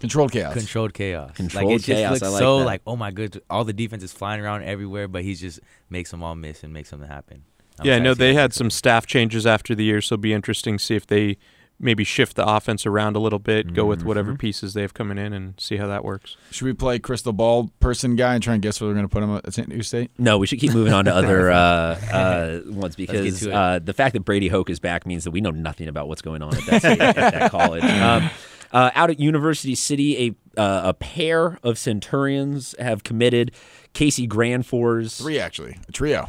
Controlled 0.00 0.32
chaos. 0.32 0.54
controlled 0.54 0.94
chaos. 0.94 1.32
Controlled 1.34 1.66
like, 1.66 1.74
it 1.74 1.78
just 1.78 1.86
chaos, 1.86 2.10
Looks 2.12 2.22
I 2.22 2.28
like 2.28 2.38
so 2.38 2.58
that. 2.58 2.64
like 2.64 2.82
oh 2.86 2.96
my 2.96 3.10
good. 3.10 3.40
All 3.48 3.64
the 3.64 3.72
defense 3.72 4.02
is 4.02 4.12
flying 4.12 4.40
around 4.40 4.64
everywhere, 4.64 5.08
but 5.08 5.22
he 5.22 5.34
just 5.34 5.60
makes 5.88 6.10
them 6.10 6.22
all 6.22 6.34
miss 6.34 6.64
and 6.64 6.72
makes 6.72 6.88
something 6.88 7.08
happen. 7.08 7.44
I'm 7.78 7.86
yeah, 7.86 7.96
I 7.96 7.98
know 7.98 8.14
they 8.14 8.34
had 8.34 8.52
some 8.52 8.70
staff 8.70 9.06
changes 9.06 9.46
after 9.46 9.74
the 9.74 9.84
year, 9.84 10.00
so 10.00 10.14
it'll 10.14 10.22
be 10.22 10.32
interesting 10.32 10.78
to 10.78 10.84
see 10.84 10.96
if 10.96 11.06
they 11.06 11.36
maybe 11.80 12.04
shift 12.04 12.36
the 12.36 12.46
offense 12.46 12.84
around 12.84 13.16
a 13.16 13.18
little 13.18 13.38
bit, 13.38 13.72
go 13.72 13.86
with 13.86 14.02
whatever 14.02 14.34
pieces 14.34 14.74
they 14.74 14.82
have 14.82 14.92
coming 14.92 15.16
in, 15.16 15.32
and 15.32 15.58
see 15.58 15.78
how 15.78 15.86
that 15.86 16.04
works. 16.04 16.36
Should 16.50 16.66
we 16.66 16.74
play 16.74 16.98
crystal 16.98 17.32
ball 17.32 17.70
person 17.80 18.16
guy 18.16 18.34
and 18.34 18.42
try 18.42 18.52
and 18.54 18.62
guess 18.62 18.80
where 18.80 18.88
we're 18.88 18.94
going 18.94 19.08
to 19.08 19.12
put 19.12 19.22
him 19.22 19.34
at 19.34 19.52
St. 19.52 19.68
Diego 19.68 19.82
State? 19.82 20.10
No, 20.18 20.36
we 20.36 20.46
should 20.46 20.60
keep 20.60 20.74
moving 20.74 20.92
on 20.92 21.06
to 21.06 21.14
other 21.14 21.50
uh, 21.52 21.56
uh, 21.56 22.60
ones 22.66 22.96
because 22.96 23.46
uh, 23.46 23.80
the 23.82 23.94
fact 23.94 24.12
that 24.12 24.20
Brady 24.20 24.48
Hoke 24.48 24.68
is 24.68 24.78
back 24.78 25.06
means 25.06 25.24
that 25.24 25.30
we 25.30 25.40
know 25.40 25.50
nothing 25.50 25.88
about 25.88 26.06
what's 26.06 26.22
going 26.22 26.42
on 26.42 26.54
at 26.54 26.66
that, 26.66 26.82
state, 26.82 27.00
at 27.00 27.14
that 27.14 27.50
college. 27.50 27.84
Um, 27.84 28.30
uh, 28.72 28.90
out 28.94 29.10
at 29.10 29.18
University 29.20 29.74
City, 29.74 30.36
a 30.56 30.60
uh, 30.60 30.88
a 30.88 30.94
pair 30.94 31.58
of 31.62 31.78
Centurions 31.78 32.74
have 32.78 33.04
committed. 33.04 33.52
Casey 33.92 34.26
Granfors. 34.28 35.18
Three, 35.20 35.38
actually. 35.38 35.76
A 35.88 35.92
trio. 35.92 36.28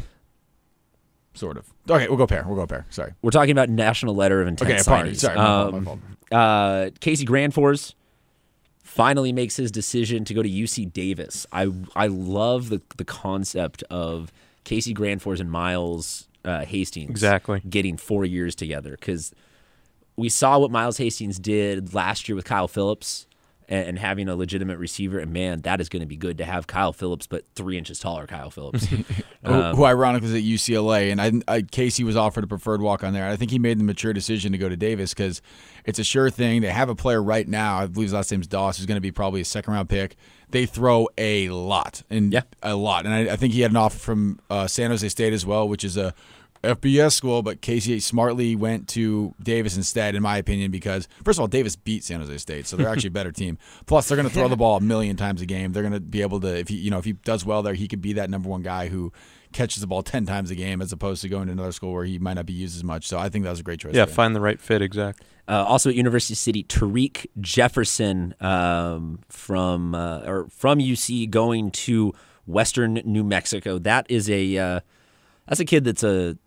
Sort 1.34 1.58
of. 1.58 1.66
Okay, 1.90 2.08
we'll 2.08 2.18
go 2.18 2.28
pair. 2.28 2.44
We'll 2.46 2.56
go 2.58 2.68
pair. 2.68 2.86
Sorry. 2.90 3.14
We're 3.22 3.32
talking 3.32 3.52
about 3.52 3.70
National 3.70 4.16
Letter 4.16 4.42
of 4.42 4.48
Intent 4.48 4.70
Okay, 4.72 4.80
apart. 4.80 5.08
signings. 5.08 5.18
Sorry. 5.18 5.36
My 5.38 5.46
fault, 5.46 5.72
my 5.72 5.78
Um, 5.78 5.86
fault. 5.86 6.00
uh, 6.32 6.90
Casey 7.00 7.26
Granfors 7.26 7.94
finally 8.84 9.32
makes 9.32 9.56
his 9.56 9.72
decision 9.72 10.26
to 10.26 10.34
go 10.34 10.44
to 10.44 10.50
UC 10.50 10.86
Davis. 10.92 11.46
I 11.52 11.72
I 11.96 12.08
love 12.08 12.70
the 12.70 12.82
the 12.98 13.06
concept 13.06 13.84
of 13.90 14.32
Casey 14.66 14.94
Granfors 14.94 15.40
and 15.40 15.50
Miles 15.50 16.28
uh, 16.44 16.66
Hastings 16.66 17.10
Exactly. 17.10 17.62
getting 17.70 17.96
four 17.98 18.26
years 18.26 18.54
together 18.56 18.92
because 18.92 19.32
we 20.22 20.30
saw 20.30 20.60
what 20.60 20.72
Miles 20.72 20.98
Hastings 20.98 21.40
did 21.40 21.94
last 21.94 22.30
year 22.30 22.36
with 22.36 22.46
Kyle 22.46 22.68
Phillips 22.68 23.28
and, 23.68 23.90
and 23.90 24.00
having 24.00 24.30
a 24.30 24.36
legitimate 24.36 24.78
receiver. 24.78 25.20
And 25.20 25.34
man, 25.34 25.62
that 25.62 25.82
is 25.82 25.90
going 25.90 26.02
to 26.02 26.06
be 26.08 26.16
good 26.18 26.38
to 26.38 26.46
have 26.46 26.68
Kyle 26.68 26.94
Phillips, 26.94 27.28
but 27.28 27.44
three 27.56 27.78
inches 27.78 28.00
taller 28.00 28.28
Kyle 28.28 28.50
Phillips. 28.52 28.86
who, 29.46 29.54
who 29.54 29.84
ironically 29.84 30.28
was 30.28 30.36
at 30.36 30.44
UCLA, 30.44 31.12
and 31.12 31.20
I, 31.20 31.32
I 31.56 31.62
Casey 31.64 32.04
was 32.04 32.16
offered 32.16 32.44
a 32.44 32.48
preferred 32.48 32.82
walk 32.82 33.04
on 33.04 33.14
there. 33.14 33.28
I 33.28 33.36
think 33.36 33.50
he 33.52 33.60
made 33.60 33.80
the 33.80 33.84
mature 33.84 34.14
decision 34.14 34.52
to 34.52 34.58
go 34.58 34.70
to 34.70 34.78
Davis 34.78 35.14
because 35.14 35.42
it's 35.86 35.98
a 36.00 36.04
sure 36.04 36.30
thing. 36.30 36.62
They 36.62 36.70
have 36.70 36.90
a 36.90 36.96
player 36.96 37.22
right 37.24 37.48
now. 37.48 37.80
I 37.80 37.88
believe 37.88 38.06
his 38.08 38.14
last 38.14 38.32
name's 38.32 38.48
Doss, 38.48 38.78
who's 38.78 38.86
going 38.86 38.98
to 38.98 39.02
be 39.02 39.12
probably 39.12 39.42
a 39.42 39.46
second 39.46 39.74
round 39.74 39.90
pick. 39.90 40.16
They 40.50 40.66
throw 40.66 41.08
a 41.18 41.50
lot 41.50 42.04
and 42.10 42.32
Yeah. 42.32 42.42
a 42.62 42.76
lot, 42.76 43.06
and 43.06 43.14
I, 43.14 43.34
I 43.34 43.36
think 43.38 43.54
he 43.54 43.62
had 43.62 43.72
an 43.72 43.78
offer 43.78 43.98
from 43.98 44.40
uh, 44.50 44.68
San 44.68 44.92
Jose 44.92 45.08
State 45.10 45.34
as 45.34 45.46
well, 45.46 45.68
which 45.68 45.84
is 45.84 45.98
a 45.98 46.14
FBS 46.64 47.14
school. 47.14 47.42
But 47.42 47.62
Casey 47.62 48.00
smartly 48.00 48.56
went 48.56 48.88
to 48.90 49.34
Davis 49.42 49.78
instead, 49.78 50.16
in 50.16 50.24
my 50.24 50.38
opinion, 50.38 50.72
because 50.72 51.08
first 51.24 51.38
of 51.38 51.42
all, 51.42 51.48
Davis 51.48 51.76
beat 51.76 52.04
San 52.04 52.20
Jose 52.20 52.38
State, 52.38 52.68
so 52.68 52.78
they're 52.78 52.90
actually 52.90 53.10
a 53.10 53.12
better 53.12 53.32
team. 53.32 53.58
Plus, 53.86 54.08
they're 54.08 54.18
going 54.18 54.28
to 54.28 54.34
throw 54.34 54.48
the 54.48 54.58
ball 54.58 54.78
a 54.78 54.82
million 54.82 55.16
times 55.18 55.42
a 55.42 55.46
game. 55.46 55.74
They're 55.74 55.84
going 55.84 55.94
to 55.94 56.00
be 56.00 56.22
able 56.22 56.40
to, 56.42 56.58
if 56.58 56.68
he, 56.68 56.76
you 56.76 56.92
know, 56.92 57.00
if 57.00 57.06
he 57.06 57.14
does 57.14 57.46
well 57.46 57.62
there, 57.64 57.74
he 57.74 57.88
could 57.88 58.02
be 58.02 58.14
that 58.14 58.30
number 58.30 58.50
one 58.50 58.62
guy 58.62 58.88
who 58.88 59.12
catches 59.52 59.82
the 59.82 59.88
ball 59.88 60.04
10 60.04 60.26
times 60.26 60.52
a 60.52 60.56
game 60.56 60.82
as 60.82 60.92
opposed 60.92 61.22
to 61.22 61.30
going 61.30 61.48
to 61.48 61.54
another 61.54 61.72
school 61.72 61.94
where 61.94 62.06
he 62.06 62.20
might 62.20 62.36
not 62.36 62.46
be 62.46 62.54
used 62.54 62.76
as 62.76 62.84
much. 62.84 63.08
So 63.08 63.18
I 63.18 63.30
think 63.30 63.44
that 63.44 63.52
was 63.52 63.60
a 63.60 63.64
great 63.64 63.80
choice. 63.80 63.94
Yeah, 63.94 64.06
find 64.06 64.36
the 64.36 64.42
right 64.42 64.60
fit. 64.60 64.82
Exact. 64.82 65.22
Uh, 65.48 65.66
also 65.68 65.90
at 65.90 65.96
University 65.96 66.36
City, 66.36 66.64
Tariq 66.64 67.26
Jefferson 67.40 68.36
um, 68.40 69.20
from 69.28 69.96
uh, 69.96 70.22
or 70.26 70.48
from 70.50 70.80
UC 70.80 71.30
going 71.30 71.72
to 71.72 72.14
Western 72.46 72.94
New 73.06 73.24
Mexico. 73.24 73.78
That 73.78 74.06
is 74.10 74.30
a 74.30 74.58
uh, 74.58 74.80
that's 75.48 75.60
a 75.60 75.66
kid 75.66 75.84
that's 75.84 76.04
a 76.04 76.38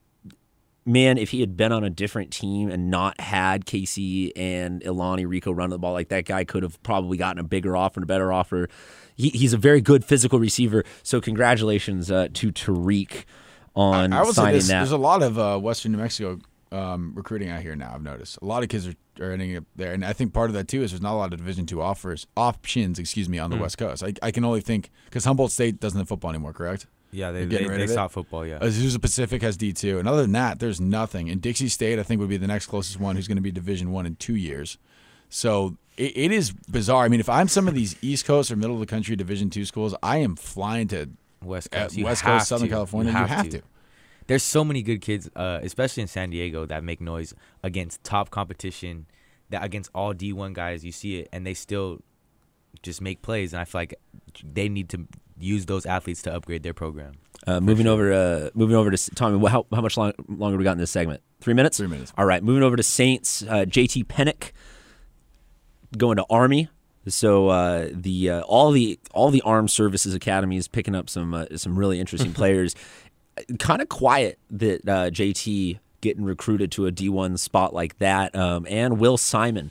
man. 0.85 1.19
If 1.19 1.31
he 1.31 1.41
had 1.41 1.57
been 1.57 1.73
on 1.73 1.85
a 1.85 1.91
different 1.91 2.33
team 2.33 2.71
and 2.71 2.91
not 2.91 3.21
had 3.21 3.67
Casey 3.67 4.35
and 4.37 4.83
Ilani 4.83 5.27
Rico 5.29 5.53
running 5.53 5.71
the 5.71 5.79
ball 5.79 5.93
like 5.93 6.09
that, 6.09 6.25
guy 6.25 6.45
could 6.45 6.63
have 6.63 6.83
probably 6.83 7.17
gotten 7.17 7.39
a 7.39 7.45
bigger 7.45 7.77
offer 7.77 8.01
and 8.01 8.05
a 8.05 8.07
better 8.07 8.33
offer. 8.33 8.69
He, 9.17 9.31
he's 9.31 9.53
a 9.53 9.59
very 9.59 9.81
good 9.81 10.05
physical 10.05 10.39
receiver. 10.39 10.85
So 11.03 11.21
congratulations 11.21 12.11
uh, 12.11 12.29
to 12.35 12.53
Tariq 12.53 13.25
on 13.77 14.13
I 14.13 14.25
say 14.25 14.33
signing 14.33 14.55
this, 14.55 14.69
that. 14.69 14.79
there's 14.79 14.93
a 14.93 14.97
lot 14.97 15.23
of 15.23 15.39
uh, 15.39 15.59
Western 15.59 15.93
New 15.93 15.99
Mexico 15.99 16.39
um, 16.73 17.13
recruiting 17.15 17.49
out 17.49 17.63
here 17.63 17.77
now. 17.77 17.93
I've 17.95 18.03
noticed 18.03 18.39
a 18.43 18.45
lot 18.45 18.63
of 18.63 18.69
kids 18.69 18.89
are, 18.89 18.95
are 19.21 19.33
ending 19.33 19.57
up 19.57 19.65
there, 19.77 19.93
and 19.93 20.05
I 20.05 20.13
think 20.13 20.33
part 20.33 20.51
of 20.51 20.55
that 20.55 20.69
too 20.69 20.83
is 20.83 20.91
there's 20.91 21.03
not 21.03 21.15
a 21.15 21.17
lot 21.17 21.33
of 21.33 21.39
Division 21.39 21.67
two 21.67 21.81
offers 21.81 22.27
options. 22.37 22.99
Excuse 22.99 23.29
me, 23.29 23.39
on 23.39 23.51
the 23.51 23.57
West 23.57 23.79
Coast. 23.79 24.03
I, 24.03 24.15
I 24.23 24.31
can 24.31 24.45
only 24.45 24.61
think 24.61 24.91
because 25.07 25.25
Humboldt 25.25 25.53
State 25.53 25.81
doesn't 25.81 25.99
have 25.99 26.09
football 26.09 26.31
anymore, 26.31 26.53
correct? 26.53 26.87
Yeah, 27.15 27.31
they 27.31 27.45
They're 27.45 27.69
they, 27.69 27.77
they 27.79 27.87
stopped 27.87 28.13
football. 28.13 28.45
Yeah. 28.45 28.59
Azusa 28.59 29.01
Pacific 29.01 29.41
has 29.43 29.57
D 29.57 29.73
two, 29.73 29.99
and 29.99 30.09
other 30.09 30.23
than 30.23 30.33
that, 30.33 30.59
there's 30.59 30.81
nothing. 30.81 31.31
And 31.31 31.41
Dixie 31.41 31.69
State, 31.69 31.99
I 31.99 32.03
think, 32.03 32.21
would 32.21 32.29
be 32.29 32.37
the 32.37 32.49
next 32.49 32.67
closest 32.67 32.99
one 32.99 33.15
who's 33.15 33.29
going 33.29 33.37
to 33.37 33.43
be 33.43 33.53
Division 33.53 33.93
one 33.93 34.05
in 34.05 34.17
two 34.17 34.35
years. 34.35 34.79
So 35.29 35.77
it, 35.97 36.17
it 36.17 36.33
is 36.33 36.53
bizarre. 36.53 37.05
I 37.05 37.09
mean, 37.09 37.21
if 37.21 37.29
I'm 37.29 37.47
some 37.47 37.69
of 37.69 37.75
these 37.75 37.97
East 38.03 38.25
Coast 38.25 38.51
or 38.51 38.57
middle 38.57 38.75
of 38.75 38.81
the 38.81 38.87
country 38.87 39.15
Division 39.15 39.49
two 39.49 39.65
schools, 39.65 39.95
I 40.03 40.19
am 40.19 40.35
flying 40.35 40.89
to 40.89 41.09
West 41.43 41.69
uh, 41.73 41.83
Coast. 41.83 41.97
You 41.97 42.05
West 42.05 42.25
Coast, 42.25 42.49
Southern 42.49 42.69
to. 42.69 42.75
California. 42.75 43.13
You 43.13 43.19
have, 43.19 43.45
to. 43.45 43.59
to. 43.59 43.63
There's 44.27 44.43
so 44.43 44.65
many 44.65 44.83
good 44.83 45.01
kids, 45.01 45.31
uh, 45.37 45.61
especially 45.63 46.03
in 46.03 46.09
San 46.09 46.31
Diego, 46.31 46.67
that 46.67 46.83
make 46.83 47.01
noise 47.01 47.33
against 47.63 48.03
top 48.03 48.31
competition, 48.31 49.07
that 49.51 49.63
against 49.63 49.91
all 49.95 50.15
D1 50.15 50.53
guys. 50.53 50.85
You 50.85 50.93
see 50.93 51.21
it, 51.21 51.29
and 51.33 51.47
they 51.47 51.55
still 51.55 52.01
just 52.83 53.01
make 53.01 53.23
plays. 53.23 53.53
And 53.53 53.61
I 53.61 53.65
feel 53.65 53.83
like 53.83 53.95
they 54.43 54.69
need 54.69 54.89
to 54.89 55.07
use 55.39 55.67
those 55.67 55.87
athletes 55.87 56.23
to 56.23 56.35
upgrade 56.35 56.63
their 56.63 56.75
program. 56.75 57.15
Uh, 57.47 57.61
moving 57.61 57.87
over, 57.87 58.13
uh, 58.13 58.51
moving 58.55 58.77
over 58.77 58.91
to 58.91 59.15
Tommy. 59.15 59.47
How, 59.49 59.67
how 59.73 59.81
much 59.81 59.97
long, 59.97 60.13
longer 60.29 60.57
we 60.57 60.65
got 60.65 60.73
in 60.73 60.79
this 60.79 60.91
segment? 60.91 61.23
Three 61.41 61.55
minutes. 61.55 61.77
Three 61.77 61.89
minutes. 61.89 62.13
All 62.17 62.25
right. 62.25 62.43
Moving 62.43 62.63
over 62.63 62.77
to 62.77 62.83
Saints. 62.83 63.43
Uh, 63.43 63.67
JT 63.67 64.07
Pennick 64.07 64.53
going 65.97 66.17
to 66.17 66.25
Army. 66.31 66.69
So 67.07 67.49
uh, 67.49 67.89
the 67.93 68.31
uh, 68.31 68.41
all 68.43 68.71
the 68.71 68.99
all 69.13 69.31
the 69.31 69.43
armed 69.43 69.71
services 69.71 70.15
academies 70.15 70.69
picking 70.69 70.95
up 70.95 71.11
some 71.11 71.35
uh, 71.35 71.47
some 71.57 71.79
really 71.79 72.01
interesting 72.01 72.33
players. 72.35 72.75
Kind 73.59 73.83
of 73.83 73.89
quiet 73.89 74.39
that 74.51 74.89
uh, 74.89 75.11
JT 75.11 75.81
getting 76.01 76.25
recruited 76.25 76.71
to 76.73 76.87
a 76.87 76.93
D1 76.93 77.39
spot 77.39 77.75
like 77.75 77.99
that, 77.99 78.35
um, 78.37 78.67
and 78.71 78.99
Will 78.99 79.17
Simon 79.17 79.71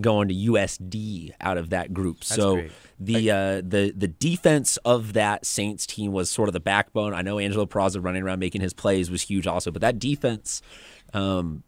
going 0.00 0.28
to 0.28 0.34
USD 0.34 1.32
out 1.40 1.58
of 1.58 1.70
that 1.70 1.92
group. 1.92 2.24
so 2.24 2.54
great. 2.56 2.72
the 2.98 3.30
uh, 3.30 3.56
the 3.56 3.92
the 3.96 4.08
defense 4.08 4.76
of 4.78 5.12
that 5.12 5.44
Saints 5.44 5.86
team 5.86 6.12
was 6.12 6.30
sort 6.30 6.48
of 6.48 6.52
the 6.52 6.60
backbone. 6.60 7.14
I 7.14 7.22
know 7.22 7.38
Angelo 7.38 7.66
Peraza 7.66 8.02
running 8.02 8.22
around 8.22 8.38
making 8.38 8.60
his 8.60 8.72
plays 8.72 9.10
was 9.10 9.22
huge 9.22 9.46
also, 9.46 9.70
but 9.70 9.82
that 9.82 9.98
defense. 9.98 10.62
Um, 11.12 11.62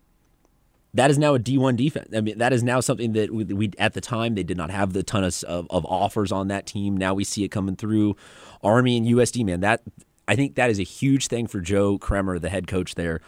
that 0.94 1.10
is 1.10 1.18
now 1.18 1.34
a 1.34 1.40
D1 1.40 1.76
defense. 1.76 2.08
I 2.16 2.20
mean, 2.20 2.38
that 2.38 2.52
is 2.52 2.62
now 2.62 2.78
something 2.78 3.14
that 3.14 3.34
we, 3.34 3.42
we 3.44 3.72
at 3.78 3.94
the 3.94 4.00
time 4.00 4.36
they 4.36 4.44
did 4.44 4.56
not 4.56 4.70
have 4.70 4.92
the 4.92 5.02
ton 5.02 5.24
of, 5.24 5.42
of 5.42 5.66
of 5.68 5.84
offers 5.86 6.30
on 6.30 6.48
that 6.48 6.66
team. 6.66 6.96
Now 6.96 7.14
we 7.14 7.24
see 7.24 7.42
it 7.42 7.48
coming 7.48 7.74
through. 7.74 8.16
Army 8.62 8.96
and 8.96 9.04
USD, 9.06 9.44
man, 9.44 9.60
that 9.60 9.82
I 10.26 10.36
think 10.36 10.54
that 10.54 10.70
is 10.70 10.78
a 10.78 10.84
huge 10.84 11.26
thing 11.26 11.46
for 11.46 11.60
Joe 11.60 11.98
Kremer, 11.98 12.38
the 12.38 12.48
head 12.48 12.66
coach 12.66 12.94
there, 12.94 13.20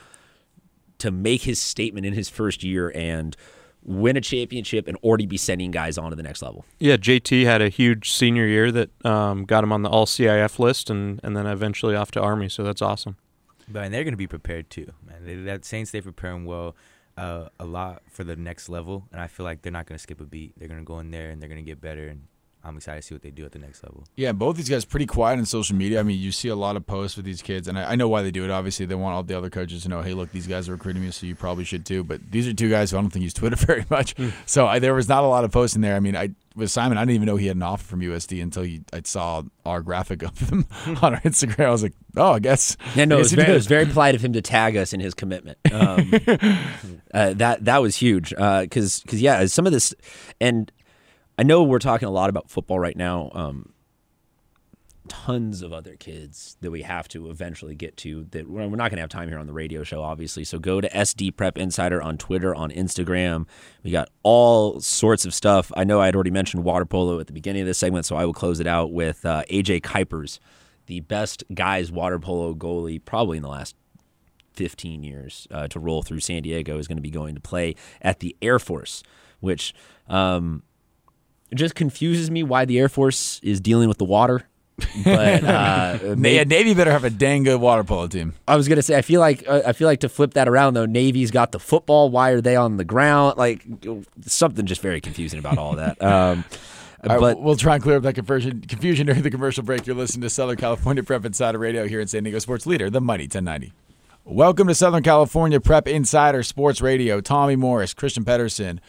to 0.99 1.11
make 1.11 1.43
his 1.43 1.61
statement 1.61 2.07
in 2.07 2.13
his 2.15 2.29
first 2.29 2.63
year 2.63 2.93
and 2.95 3.37
win 3.87 4.17
a 4.17 4.21
championship 4.21 4.89
and 4.89 4.97
already 4.99 5.27
be 5.27 5.37
sending 5.37 5.71
guys 5.71 5.97
on 5.97 6.11
to 6.11 6.17
the 6.17 6.23
next 6.23 6.43
level. 6.43 6.65
Yeah, 6.79 6.97
JT 6.97 7.45
had 7.45 7.63
a 7.63 7.69
huge 7.69 8.11
senior 8.11 8.47
year 8.47 8.73
that 8.73 9.07
um, 9.07 9.45
got 9.45 9.65
him 9.65 9.73
on 9.73 9.83
the 9.83 9.89
All 9.89 10.07
CIF 10.07 10.59
list, 10.59 10.91
and 10.91 11.21
and 11.23 11.37
then 11.37 11.47
eventually 11.47 11.95
off 11.95 12.11
to 12.13 12.21
Army. 12.21 12.49
So 12.49 12.63
that's 12.63 12.83
awesome. 12.83 13.17
But 13.69 13.85
and 13.85 13.95
they're 13.95 14.05
going 14.05 14.13
to 14.13 14.19
be 14.19 14.27
prepared 14.27 14.71
too, 14.71 14.93
man. 15.07 15.25
They, 15.25 15.37
that 15.37 15.65
Saints 15.65 15.91
they 15.91 16.01
preparing 16.01 16.45
well, 16.45 16.77
uh, 17.17 17.49
a 17.59 17.65
lot 17.65 18.03
for 18.11 18.25
the 18.25 18.37
next 18.37 18.69
level, 18.69 19.09
and 19.13 19.21
I 19.21 19.29
feel 19.29 19.45
like 19.45 19.63
they're 19.63 19.73
not 19.73 19.87
going 19.87 19.97
to 19.97 20.03
skip 20.03 20.21
a 20.21 20.25
beat. 20.25 20.55
They're 20.57 20.69
going 20.69 20.81
to 20.81 20.85
go 20.85 20.99
in 20.99 21.11
there 21.11 21.31
and 21.31 21.41
they're 21.41 21.49
going 21.49 21.65
to 21.65 21.69
get 21.69 21.81
better, 21.81 22.07
and 22.09 22.27
I'm 22.67 22.77
excited 22.77 23.03
to 23.03 23.07
see 23.07 23.15
what 23.15 23.23
they 23.23 23.31
do 23.31 23.45
at 23.45 23.53
the 23.53 23.59
next 23.59 23.83
level. 23.83 24.05
Yeah, 24.17 24.33
both 24.33 24.57
these 24.57 24.69
guys 24.69 24.85
pretty 24.85 25.07
quiet 25.07 25.39
on 25.39 25.47
social 25.47 25.77
media. 25.77 26.01
I 26.01 26.03
mean, 26.03 26.19
you 26.19 26.33
see 26.33 26.49
a 26.49 26.57
lot 26.57 26.77
of 26.77 26.87
posts 26.87 27.17
with 27.17 27.25
these 27.25 27.43
kids, 27.43 27.69
and 27.69 27.79
I, 27.79 27.93
I 27.93 27.95
know 27.95 28.09
why 28.09 28.23
they 28.23 28.31
do 28.31 28.45
it. 28.45 28.51
Obviously, 28.51 28.87
they 28.87 28.95
want 28.95 29.15
all 29.15 29.23
the 29.23 29.37
other 29.37 29.51
coaches 29.51 29.85
to 29.85 29.89
know, 29.89 30.03
hey, 30.03 30.15
look, 30.15 30.33
these 30.33 30.47
guys 30.47 30.69
are 30.69 30.73
recruiting 30.73 31.03
me, 31.03 31.11
so 31.11 31.27
you 31.27 31.35
probably 31.35 31.65
should 31.65 31.87
too. 31.87 32.03
But 32.03 32.21
these 32.31 32.49
are 32.49 32.53
two 32.53 32.71
guys 32.71 32.91
who 32.91 32.99
I 32.99 33.01
don't 33.01 33.11
think 33.11 33.23
use 33.23 33.35
Twitter 33.35 33.57
very 33.67 33.87
much. 33.89 34.15
So 34.47 34.67
I, 34.67 34.79
there 34.79 34.95
was 34.95 35.09
not 35.09 35.25
a 35.25 35.29
lot 35.29 35.45
of 35.45 35.53
posts 35.53 35.77
in 35.77 35.83
there. 35.83 35.95
I 35.95 36.01
mean, 36.01 36.17
I 36.17 36.31
with 36.57 36.71
Simon, 36.71 36.97
I 36.97 37.03
didn't 37.03 37.17
even 37.17 37.27
know 37.27 37.37
he 37.37 37.47
had 37.47 37.57
an 37.57 37.63
offer 37.63 37.85
from 37.85 38.01
USD 38.01 38.43
until 38.43 38.63
he, 38.63 38.81
I 38.91 39.03
saw 39.05 39.43
our 39.67 39.83
graphic 39.83 40.23
of 40.23 40.49
them 40.49 40.67
on 41.03 41.15
our 41.15 41.21
Instagram. 41.21 41.67
I 41.67 41.71
was 41.71 41.83
like, 41.83 41.93
oh, 42.17 42.33
I 42.33 42.39
guess. 42.39 42.79
Yeah, 42.95 43.05
no, 43.05 43.17
I 43.17 43.19
it 43.19 43.23
was, 43.23 43.33
very, 43.33 43.53
it 43.53 43.55
was 43.55 43.67
very 43.67 43.85
polite 43.85 44.15
of 44.15 44.25
him 44.25 44.33
to 44.33 44.41
tag 44.41 44.75
us 44.77 44.95
in 44.95 45.01
his 45.01 45.15
commitment. 45.15 45.59
Um, 45.77 46.11
uh, 47.13 47.35
that 47.35 47.67
that 47.67 47.83
was 47.83 47.97
huge 47.97 48.31
because 48.31 49.01
because 49.01 49.21
yeah, 49.21 49.45
some 49.45 49.67
of 49.67 49.73
this, 49.73 49.95
and 50.41 50.73
I 51.39 51.43
know 51.43 51.63
we're 51.63 51.79
talking 51.79 52.09
a 52.09 52.13
lot 52.13 52.31
about 52.31 52.51
football 52.51 52.79
right 52.79 52.97
now. 52.97 53.31
Um, 53.35 53.73
tons 55.09 55.63
of 55.63 55.73
other 55.73 55.95
kids 55.97 56.57
that 56.63 56.71
we 56.71 56.83
have 56.83 57.07
to 57.09 57.31
eventually 57.31 57.75
get 57.75 57.97
to 57.97 58.25
that 58.31 58.49
we're 58.49 58.67
not 58.67 58.91
going 58.91 58.97
to 58.97 59.01
have 59.01 59.09
time 59.09 59.29
here 59.29 59.39
on 59.39 59.47
the 59.47 59.53
radio 59.53 59.85
show 59.85 60.03
obviously 60.03 60.43
so 60.43 60.59
go 60.59 60.81
to 60.81 60.89
sd 60.89 61.37
prep 61.37 61.57
insider 61.57 62.03
on 62.03 62.19
twitter 62.19 62.53
on 62.53 62.73
instagram 62.73 63.47
we 63.85 63.93
got 63.93 64.09
all 64.25 64.81
sorts 64.81 65.25
of 65.25 65.33
stuff 65.33 65.71
i 65.77 65.85
know 65.85 66.01
i 66.01 66.07
had 66.07 66.17
already 66.17 66.33
mentioned 66.33 66.65
water 66.65 66.85
polo 66.85 67.21
at 67.21 67.29
the 67.29 67.33
beginning 67.33 67.63
of 67.63 67.67
this 67.69 67.79
segment 67.79 68.05
so 68.05 68.17
i 68.17 68.25
will 68.25 68.33
close 68.33 68.59
it 68.59 68.67
out 68.67 68.93
with 68.93 69.25
uh, 69.25 69.45
aj 69.49 69.81
kuipers 69.83 70.41
the 70.87 70.99
best 70.99 71.45
guys 71.55 71.93
water 71.93 72.19
polo 72.19 72.53
goalie 72.53 73.01
probably 73.05 73.37
in 73.37 73.45
the 73.45 73.49
last 73.49 73.77
15 74.55 75.03
years 75.05 75.47
uh, 75.51 75.69
to 75.69 75.79
roll 75.79 76.03
through 76.03 76.21
San 76.21 76.43
Diego 76.43 76.79
is 76.79 76.89
going 76.89 76.97
to 76.97 77.03
be 77.03 77.11
going 77.11 77.35
to 77.35 77.41
play 77.41 77.75
at 78.01 78.21
the 78.21 78.35
Air 78.43 78.59
Force, 78.59 79.03
which 79.41 79.75
um, 80.09 80.63
just 81.55 81.75
confuses 81.75 82.31
me 82.31 82.43
why 82.43 82.65
the 82.65 82.79
Air 82.79 82.89
Force 82.89 83.41
is 83.43 83.61
dealing 83.61 83.89
with 83.89 83.99
the 83.99 84.05
water. 84.05 84.45
But 85.05 85.43
uh, 85.45 85.99
Yeah, 86.19 86.45
Navy 86.45 86.75
better 86.75 86.91
have 86.91 87.05
a 87.05 87.11
dang 87.11 87.45
good 87.45 87.61
water 87.61 87.83
polo 87.83 88.09
team. 88.09 88.35
I 88.47 88.57
was 88.57 88.69
gonna 88.69 88.83
say 88.83 88.97
I 88.97 89.03
feel 89.03 89.21
like 89.21 89.43
uh, 89.49 89.63
I 89.67 89.73
feel 89.73 89.87
like 89.89 90.01
to 90.01 90.09
flip 90.09 90.35
that 90.35 90.49
around 90.49 90.75
though. 90.75 90.85
Navy's 90.87 91.31
got 91.31 91.53
the 91.53 91.59
football. 91.59 92.11
Why 92.11 92.31
are 92.31 92.41
they 92.43 92.57
on 92.57 92.77
the 92.77 92.85
ground? 92.85 93.39
Like 93.39 93.65
something 94.27 94.67
just 94.67 94.83
very 94.83 95.01
confusing 95.01 95.39
about 95.39 95.59
all 95.59 95.77
that. 95.77 95.97
Um, 97.07 97.11
right, 97.11 97.21
but 97.21 97.41
we'll- 97.41 97.57
try 97.57 97.75
and 97.75 97.83
clear 97.85 97.99
up 97.99 98.03
that 98.03 98.15
conversion, 98.15 98.63
confusion 98.63 99.07
during 99.07 99.23
the 99.23 99.31
commercial 99.31 99.63
break. 99.63 99.87
You're 99.87 99.95
listening 99.95 100.23
to 100.23 100.31
Southern 100.31 100.57
California 100.57 101.03
Prep 101.05 101.25
Insider 101.25 101.59
Radio 101.59 101.87
here 101.87 102.01
in 102.01 102.09
San 102.09 102.25
Diego 102.25 102.39
Sports 102.41 102.67
Leader, 102.67 102.91
the 102.91 103.01
Mighty 103.01 103.25
1090. 103.25 103.73
Welcome 104.25 104.67
to 104.67 104.75
Southern 104.75 105.05
California 105.05 105.61
Prep 105.61 105.87
Insider 105.87 106.43
Sports 106.43 106.81
Radio. 106.81 107.21
Tommy 107.21 107.55
Morris, 107.55 107.95
Christian 107.95 108.25
Pedersen, 108.25 108.81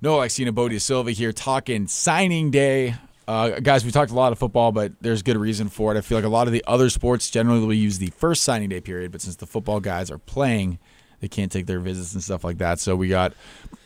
Noah 0.00 0.18
Alexina 0.18 0.52
Bodie 0.52 0.78
Silva 0.78 1.10
here 1.12 1.32
talking 1.32 1.86
signing 1.86 2.50
day. 2.50 2.94
Uh, 3.26 3.58
guys, 3.60 3.84
we 3.84 3.90
talked 3.90 4.12
a 4.12 4.14
lot 4.14 4.30
of 4.30 4.38
football, 4.38 4.70
but 4.70 4.92
there's 5.00 5.22
good 5.22 5.36
reason 5.36 5.68
for 5.68 5.92
it. 5.94 5.98
I 5.98 6.00
feel 6.00 6.16
like 6.18 6.24
a 6.24 6.28
lot 6.28 6.46
of 6.46 6.52
the 6.52 6.62
other 6.66 6.90
sports 6.90 7.28
generally 7.30 7.60
will 7.60 7.74
use 7.74 7.98
the 7.98 8.10
first 8.10 8.42
signing 8.44 8.68
day 8.68 8.80
period, 8.80 9.10
but 9.10 9.20
since 9.20 9.36
the 9.36 9.46
football 9.46 9.80
guys 9.80 10.10
are 10.10 10.18
playing, 10.18 10.78
they 11.20 11.28
can't 11.28 11.50
take 11.50 11.66
their 11.66 11.80
visits 11.80 12.12
and 12.14 12.22
stuff 12.22 12.44
like 12.44 12.58
that. 12.58 12.78
So 12.78 12.94
we 12.94 13.08
got 13.08 13.32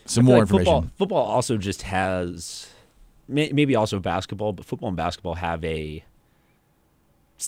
some 0.05 0.25
more 0.25 0.35
like 0.35 0.41
information. 0.43 0.65
Football, 0.73 0.91
football 0.97 1.23
also 1.25 1.57
just 1.57 1.81
has 1.83 2.67
maybe 3.27 3.75
also 3.75 3.99
basketball, 3.99 4.53
but 4.53 4.65
football 4.65 4.89
and 4.89 4.97
basketball 4.97 5.35
have 5.35 5.63
a 5.63 6.03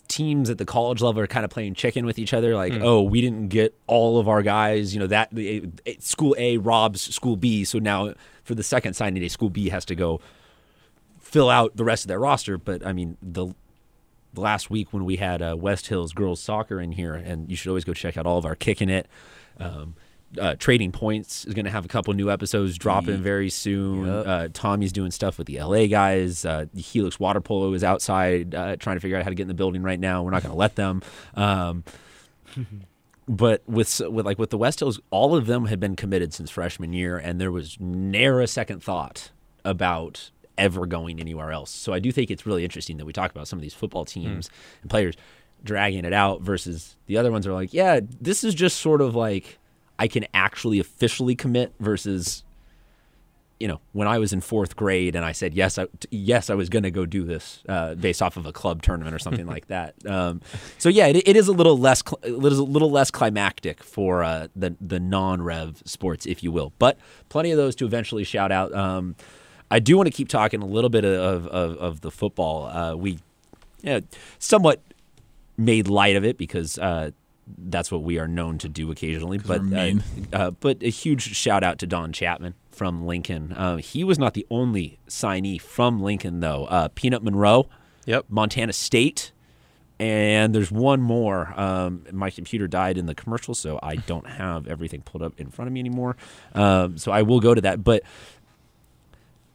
teams 0.07 0.49
at 0.49 0.57
the 0.57 0.65
college 0.65 1.01
level 1.03 1.21
are 1.21 1.27
kind 1.27 1.43
of 1.45 1.51
playing 1.51 1.75
chicken 1.75 2.03
with 2.07 2.17
each 2.17 2.33
other. 2.33 2.55
Like, 2.55 2.73
oh, 2.81 3.03
we 3.03 3.21
didn't 3.21 3.49
get 3.49 3.75
all 3.85 4.17
of 4.17 4.27
our 4.27 4.41
guys. 4.41 4.95
You 4.95 5.01
know 5.01 5.07
that 5.07 5.29
the- 5.31 5.69
eh, 5.85 5.93
school 5.99 6.35
A 6.39 6.57
robs 6.57 7.01
school 7.13 7.35
B, 7.35 7.63
so 7.65 7.77
now 7.77 8.13
for 8.43 8.55
the 8.55 8.63
second 8.63 8.93
signing 8.95 9.21
day, 9.21 9.27
school 9.27 9.49
B 9.49 9.69
has 9.69 9.85
to 9.85 9.95
go 9.95 10.19
fill 11.19 11.49
out 11.49 11.75
the 11.75 11.83
rest 11.83 12.03
of 12.03 12.07
their 12.09 12.19
roster. 12.19 12.57
But 12.57 12.85
I 12.85 12.93
mean 12.93 13.17
the. 13.21 13.47
the 14.33 14.41
Last 14.41 14.71
week 14.71 14.91
when 14.91 15.05
we 15.05 15.17
had 15.17 15.43
uh, 15.43 15.55
West 15.55 15.87
Hills 15.87 16.11
girls 16.11 16.41
soccer 16.41 16.81
in 16.81 16.91
here, 16.91 17.13
and 17.13 17.49
you 17.51 17.55
should 17.55 17.69
always 17.69 17.83
go 17.83 17.93
check 17.93 18.17
out 18.17 18.25
all 18.25 18.39
of 18.39 18.45
our 18.45 18.55
kicking 18.55 18.89
it. 18.89 19.07
Um, 19.59 19.93
uh, 20.41 20.55
Trading 20.55 20.91
Points 20.91 21.45
is 21.45 21.53
going 21.53 21.65
to 21.65 21.71
have 21.71 21.85
a 21.85 21.87
couple 21.87 22.11
new 22.15 22.31
episodes 22.31 22.75
dropping 22.79 23.21
very 23.21 23.51
soon. 23.51 24.07
Yep. 24.07 24.25
Uh, 24.27 24.47
Tommy's 24.51 24.91
doing 24.91 25.11
stuff 25.11 25.37
with 25.37 25.45
the 25.45 25.59
LA 25.61 25.85
guys. 25.85 26.43
Uh, 26.45 26.65
the 26.73 26.81
Helix 26.81 27.19
Water 27.19 27.41
Polo 27.41 27.71
is 27.73 27.83
outside 27.83 28.55
uh, 28.55 28.75
trying 28.77 28.95
to 28.95 28.99
figure 28.99 29.17
out 29.17 29.23
how 29.23 29.29
to 29.29 29.35
get 29.35 29.43
in 29.43 29.47
the 29.49 29.53
building 29.53 29.83
right 29.83 29.99
now. 29.99 30.23
We're 30.23 30.31
not 30.31 30.41
going 30.41 30.53
to 30.53 30.57
let 30.57 30.75
them. 30.75 31.03
Um, 31.35 31.83
but 33.27 33.61
with 33.67 34.01
with 34.09 34.25
like 34.25 34.39
with 34.39 34.49
the 34.49 34.57
West 34.57 34.79
Hills, 34.79 34.99
all 35.09 35.35
of 35.35 35.45
them 35.45 35.65
had 35.65 35.79
been 35.79 35.95
committed 35.95 36.33
since 36.33 36.49
freshman 36.49 36.93
year, 36.93 37.17
and 37.17 37.39
there 37.39 37.51
was 37.51 37.77
ne'er 37.79 38.41
a 38.41 38.47
second 38.47 38.83
thought 38.83 39.31
about 39.63 40.31
ever 40.57 40.85
going 40.85 41.19
anywhere 41.19 41.51
else. 41.51 41.71
So 41.71 41.93
I 41.93 41.99
do 41.99 42.11
think 42.11 42.29
it's 42.29 42.45
really 42.45 42.63
interesting 42.63 42.97
that 42.97 43.05
we 43.05 43.13
talk 43.13 43.31
about 43.31 43.47
some 43.47 43.57
of 43.57 43.63
these 43.63 43.73
football 43.73 44.03
hmm. 44.03 44.21
teams 44.21 44.49
and 44.81 44.89
players 44.89 45.15
dragging 45.63 46.05
it 46.05 46.13
out 46.13 46.41
versus 46.41 46.97
the 47.05 47.17
other 47.17 47.31
ones 47.31 47.47
are 47.47 47.53
like, 47.53 47.73
yeah, 47.73 48.01
this 48.19 48.43
is 48.43 48.53
just 48.53 48.79
sort 48.79 49.01
of 49.01 49.15
like 49.15 49.57
I 49.97 50.07
can 50.07 50.25
actually 50.33 50.79
officially 50.79 51.35
commit 51.35 51.73
versus 51.79 52.43
you 53.63 53.69
know, 53.69 53.79
when 53.93 54.09
I 54.09 54.19
was 54.19 54.33
in 54.33 54.41
fourth 54.41 54.75
grade 54.75 55.15
and 55.15 55.23
I 55.23 55.31
said 55.31 55.53
yes, 55.53 55.77
I, 55.77 55.87
yes, 56.11 56.49
I 56.49 56.53
was 56.53 56.67
going 56.67 56.83
to 56.83 56.91
go 56.91 57.05
do 57.05 57.23
this 57.23 57.63
uh, 57.69 57.95
based 57.95 58.21
off 58.21 58.35
of 58.35 58.45
a 58.45 58.51
club 58.51 58.81
tournament 58.81 59.15
or 59.15 59.19
something 59.19 59.47
like 59.47 59.67
that. 59.67 59.95
Um, 60.05 60.41
so 60.77 60.89
yeah, 60.89 61.07
it, 61.07 61.27
it 61.27 61.37
is 61.37 61.47
a 61.47 61.53
little 61.53 61.77
less, 61.77 62.03
cl- 62.05 62.19
it 62.21 62.51
is 62.51 62.59
a 62.59 62.63
little 62.63 62.91
less 62.91 63.09
climactic 63.09 63.81
for 63.81 64.21
uh, 64.21 64.47
the 64.55 64.75
the 64.81 64.99
non-rev 64.99 65.81
sports, 65.85 66.25
if 66.25 66.43
you 66.43 66.51
will. 66.51 66.73
But 66.77 66.97
plenty 67.29 67.51
of 67.51 67.57
those 67.57 67.73
to 67.77 67.85
eventually 67.85 68.25
shout 68.25 68.51
out. 68.51 68.73
Um, 68.75 69.15
I 69.71 69.79
do 69.79 69.95
want 69.95 70.07
to 70.07 70.11
keep 70.11 70.27
talking 70.27 70.61
a 70.61 70.65
little 70.65 70.89
bit 70.89 71.05
of 71.05 71.47
of, 71.47 71.77
of 71.77 72.01
the 72.01 72.11
football. 72.11 72.65
Uh, 72.65 72.95
we, 72.95 73.19
yeah, 73.81 74.01
somewhat 74.39 74.81
made 75.57 75.87
light 75.87 76.17
of 76.17 76.25
it 76.25 76.37
because 76.37 76.77
uh, 76.79 77.11
that's 77.57 77.91
what 77.91 78.03
we 78.03 78.19
are 78.19 78.27
known 78.27 78.57
to 78.59 78.69
do 78.69 78.91
occasionally. 78.91 79.37
But 79.37 79.61
uh, 79.73 79.91
uh, 80.33 80.51
but 80.51 80.81
a 80.81 80.89
huge 80.89 81.35
shout 81.35 81.63
out 81.63 81.79
to 81.79 81.87
Don 81.87 82.13
Chapman 82.13 82.55
from 82.71 83.05
Lincoln. 83.05 83.53
Uh, 83.53 83.77
he 83.77 84.03
was 84.03 84.17
not 84.17 84.33
the 84.33 84.45
only 84.49 84.99
signee 85.07 85.59
from 85.59 86.01
Lincoln 86.01 86.39
though. 86.39 86.65
Uh, 86.65 86.87
Peanut 86.95 87.23
Monroe, 87.23 87.67
Yep. 88.05 88.25
Montana 88.29 88.73
State, 88.73 89.31
and 89.99 90.53
there's 90.55 90.71
one 90.71 91.01
more. 91.01 91.53
Um, 91.59 92.05
my 92.11 92.29
computer 92.29 92.67
died 92.67 92.97
in 92.97 93.05
the 93.05 93.15
commercial, 93.15 93.53
so 93.53 93.79
I 93.83 93.95
don't 94.07 94.27
have 94.27 94.67
everything 94.67 95.01
pulled 95.01 95.23
up 95.23 95.39
in 95.39 95.49
front 95.49 95.67
of 95.67 95.73
me 95.73 95.79
anymore. 95.79 96.15
Um, 96.53 96.97
so 96.97 97.11
I 97.11 97.21
will 97.21 97.39
go 97.39 97.53
to 97.53 97.61
that, 97.61 97.83
but 97.83 98.03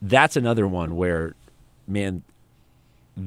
that's 0.01 0.35
another 0.37 0.67
one 0.67 0.95
where, 0.95 1.35
man, 1.87 2.23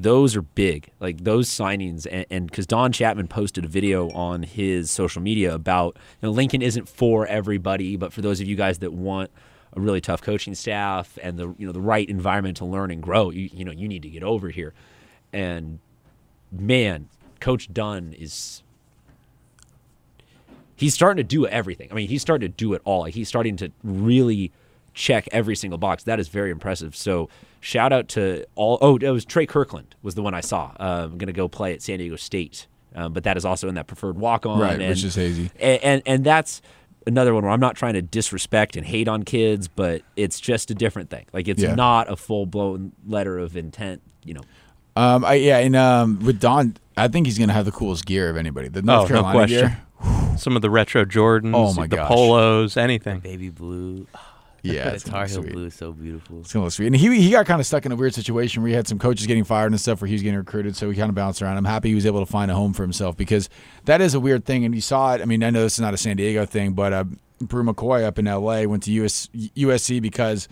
those 0.01 0.35
are 0.35 0.41
big. 0.41 0.89
Like 0.99 1.23
those 1.23 1.49
signings, 1.49 2.07
and 2.29 2.47
because 2.47 2.65
Don 2.65 2.91
Chapman 2.91 3.27
posted 3.27 3.65
a 3.65 3.67
video 3.67 4.09
on 4.11 4.43
his 4.43 4.91
social 4.91 5.21
media 5.21 5.53
about 5.53 5.97
you 6.21 6.27
know, 6.27 6.31
Lincoln 6.31 6.61
isn't 6.61 6.89
for 6.89 7.27
everybody, 7.27 7.95
but 7.95 8.11
for 8.11 8.21
those 8.21 8.41
of 8.41 8.47
you 8.47 8.55
guys 8.55 8.79
that 8.79 8.93
want 8.93 9.29
a 9.75 9.79
really 9.79 10.01
tough 10.01 10.21
coaching 10.21 10.55
staff 10.55 11.17
and 11.21 11.37
the 11.37 11.53
you 11.57 11.65
know 11.65 11.71
the 11.71 11.81
right 11.81 12.07
environment 12.09 12.57
to 12.57 12.65
learn 12.65 12.91
and 12.91 13.01
grow, 13.01 13.29
you 13.29 13.49
you 13.53 13.63
know 13.63 13.71
you 13.71 13.87
need 13.87 14.01
to 14.01 14.09
get 14.09 14.23
over 14.23 14.49
here. 14.49 14.73
And 15.31 15.79
man, 16.51 17.09
Coach 17.39 17.71
Dunn 17.71 18.13
is 18.17 18.63
he's 20.75 20.93
starting 20.93 21.17
to 21.17 21.27
do 21.27 21.45
everything. 21.47 21.89
I 21.91 21.95
mean, 21.95 22.07
he's 22.07 22.21
starting 22.21 22.49
to 22.49 22.55
do 22.55 22.73
it 22.73 22.81
all. 22.83 23.05
He's 23.05 23.27
starting 23.27 23.57
to 23.57 23.71
really 23.83 24.51
check 24.93 25.27
every 25.31 25.55
single 25.55 25.77
box. 25.77 26.03
That 26.03 26.19
is 26.19 26.27
very 26.27 26.51
impressive. 26.51 26.95
So 26.95 27.29
shout 27.63 27.93
out 27.93 28.07
to 28.09 28.45
all. 28.55 28.77
Oh, 28.81 28.97
it 28.97 29.09
was 29.09 29.25
Trey 29.25 29.45
Kirkland 29.45 29.95
was 30.03 30.15
the 30.15 30.21
one 30.21 30.33
I 30.33 30.41
saw. 30.41 30.71
Uh, 30.79 31.07
I'm 31.11 31.17
gonna 31.17 31.31
go 31.33 31.47
play 31.47 31.73
at 31.73 31.81
San 31.81 31.99
Diego 31.99 32.15
State, 32.17 32.67
um, 32.95 33.13
but 33.13 33.23
that 33.23 33.37
is 33.37 33.45
also 33.45 33.67
in 33.69 33.75
that 33.75 33.87
preferred 33.87 34.17
walk 34.17 34.45
on. 34.45 34.59
Right, 34.59 34.79
and, 34.79 34.89
which 34.89 35.03
is 35.03 35.15
hazy. 35.15 35.49
and, 35.59 35.83
and 35.83 36.01
and 36.05 36.23
that's 36.23 36.61
another 37.07 37.33
one 37.33 37.43
where 37.43 37.51
I'm 37.51 37.59
not 37.59 37.75
trying 37.75 37.93
to 37.95 38.01
disrespect 38.01 38.75
and 38.75 38.85
hate 38.85 39.07
on 39.07 39.23
kids, 39.23 39.67
but 39.67 40.01
it's 40.15 40.39
just 40.39 40.71
a 40.71 40.73
different 40.75 41.09
thing. 41.09 41.25
Like 41.33 41.47
it's 41.47 41.61
Yeah. 41.61 41.75
not 41.75 42.09
a 42.11 42.15
full 42.15 42.45
blown 42.45 42.91
letter 43.07 43.39
of 43.39 43.57
intent. 43.57 44.01
You 44.23 44.35
know, 44.35 44.41
Um, 44.95 45.25
I, 45.25 45.33
yeah, 45.35 45.57
and 45.57 45.75
um, 45.75 46.19
with 46.23 46.39
Don, 46.39 46.77
I 46.95 47.07
think 47.07 47.25
he's 47.27 47.37
gonna 47.39 47.53
have 47.53 47.65
the 47.65 47.71
coolest 47.71 48.05
gear 48.05 48.29
of 48.29 48.37
anybody. 48.37 48.67
The 48.69 48.81
North 48.81 48.99
Oh, 48.99 49.01
no 49.03 49.07
Carolina 49.07 49.33
question. 49.33 49.67
gear. 49.67 50.37
Some 50.37 50.55
of 50.55 50.61
the 50.61 50.69
retro 50.69 51.05
Jordans, 51.05 51.53
Oh, 51.55 51.73
my 51.73 51.87
god, 51.87 51.89
the 51.91 51.95
gosh. 51.97 52.07
polos, 52.07 52.77
anything. 52.77 53.19
Baby 53.19 53.49
blue. 53.49 54.07
Yeah, 54.63 54.89
the 54.89 54.95
it's 54.95 55.03
Tar 55.03 55.27
Heel 55.27 55.43
blue 55.43 55.65
is 55.65 55.73
so 55.73 55.91
beautiful. 55.91 56.39
It's 56.39 56.53
gonna 56.53 56.63
look 56.63 56.73
sweet. 56.73 56.87
And 56.87 56.95
he 56.95 57.21
he 57.21 57.29
got 57.29 57.45
kind 57.45 57.59
of 57.59 57.67
stuck 57.67 57.85
in 57.85 57.91
a 57.91 57.95
weird 57.97 58.13
situation 58.13 58.63
where 58.63 58.69
he 58.69 58.75
had 58.75 58.87
some 58.87 58.97
coaches 58.97 59.27
getting 59.27 59.43
fired 59.43 59.71
and 59.71 59.79
stuff 59.79 60.01
where 60.01 60.07
he 60.07 60.13
was 60.13 60.23
getting 60.23 60.37
recruited, 60.37 60.75
so 60.77 60.89
he 60.89 60.97
kind 60.97 61.09
of 61.09 61.15
bounced 61.15 61.41
around. 61.41 61.57
I'm 61.57 61.65
happy 61.65 61.89
he 61.89 61.95
was 61.95 62.05
able 62.05 62.25
to 62.25 62.31
find 62.31 62.49
a 62.49 62.55
home 62.55 62.71
for 62.73 62.81
himself 62.81 63.17
because 63.17 63.49
that 63.85 63.99
is 63.99 64.13
a 64.13 64.21
weird 64.21 64.45
thing. 64.45 64.63
And 64.63 64.73
you 64.73 64.79
saw 64.79 65.13
it. 65.15 65.21
I 65.21 65.25
mean, 65.25 65.43
I 65.43 65.49
know 65.49 65.63
this 65.63 65.73
is 65.73 65.81
not 65.81 65.93
a 65.93 65.97
San 65.97 66.15
Diego 66.15 66.45
thing, 66.45 66.73
but 66.73 66.93
uh, 66.93 67.03
Bru 67.41 67.63
McCoy 67.63 68.03
up 68.03 68.17
in 68.17 68.25
L.A. 68.25 68.65
went 68.65 68.83
to 68.83 68.91
US, 69.03 69.27
USC 69.33 70.01
because 70.01 70.47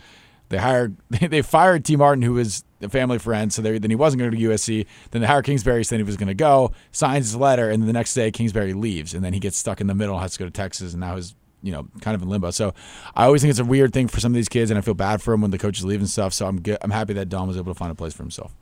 they 0.50 0.58
hired 0.58 0.98
they 1.10 1.41
fired 1.41 1.86
Tee 1.86 1.96
Martin, 1.96 2.22
who 2.22 2.34
was 2.34 2.63
a 2.82 2.89
family 2.89 3.18
friend, 3.18 3.51
so 3.53 3.62
they, 3.62 3.77
then 3.77 3.89
he 3.89 3.96
wasn't 3.96 4.20
going 4.20 4.32
to 4.32 4.38
go 4.38 4.50
to 4.50 4.53
USC. 4.53 4.86
Then 5.12 5.22
they 5.22 5.27
hired 5.27 5.46
Kingsbury, 5.46 5.84
saying 5.84 6.00
he 6.00 6.03
was 6.03 6.18
going 6.18 6.27
to 6.27 6.34
go, 6.34 6.72
signs 6.91 7.27
his 7.27 7.36
letter, 7.36 7.70
and 7.70 7.82
then 7.82 7.88
the 7.88 7.94
next 7.94 8.13
day 8.13 8.30
Kingsbury 8.32 8.74
leaves, 8.74 9.13
and 9.13 9.24
then 9.24 9.34
he 9.34 9.39
gets 9.39 9.58
stuck 9.58 9.82
in 9.82 9.88
the 9.88 9.96
middle, 9.96 10.20
has 10.20 10.34
to 10.34 10.39
go 10.39 10.46
to 10.46 10.51
Texas, 10.51 10.94
and 10.94 11.00
now 11.00 11.15
he's 11.15 11.36
you 11.63 11.72
know 11.72 11.88
kind 12.01 12.15
of 12.15 12.22
in 12.22 12.30
limbo. 12.30 12.51
So 12.51 12.74
I 13.15 13.25
always 13.25 13.41
think 13.41 13.50
it's 13.51 13.60
a 13.60 13.65
weird 13.65 13.94
thing 13.94 14.08
for 14.08 14.20
some 14.20 14.32
of 14.32 14.36
these 14.36 14.50
kids, 14.50 14.72
and 14.72 14.77
I 14.77 14.82
feel 14.82 14.94
bad 14.94 15.22
for 15.22 15.32
them 15.32 15.41
when 15.41 15.51
the 15.51 15.58
coaches 15.58 15.86
leave 15.86 16.00
and 16.00 16.10
stuff. 16.10 16.34
So 16.34 16.48
I'm 16.48 16.62
good, 16.62 16.77
I'm 16.82 16.91
happy 16.91 17.13
that 17.13 17.30
Don 17.30 17.48
was 17.48 17.58
able 17.58 17.74
to 17.74 17.77
find 17.77 17.91
a 17.91 17.96
place 17.96 18.13
for 18.13 18.24
himself. 18.24 18.53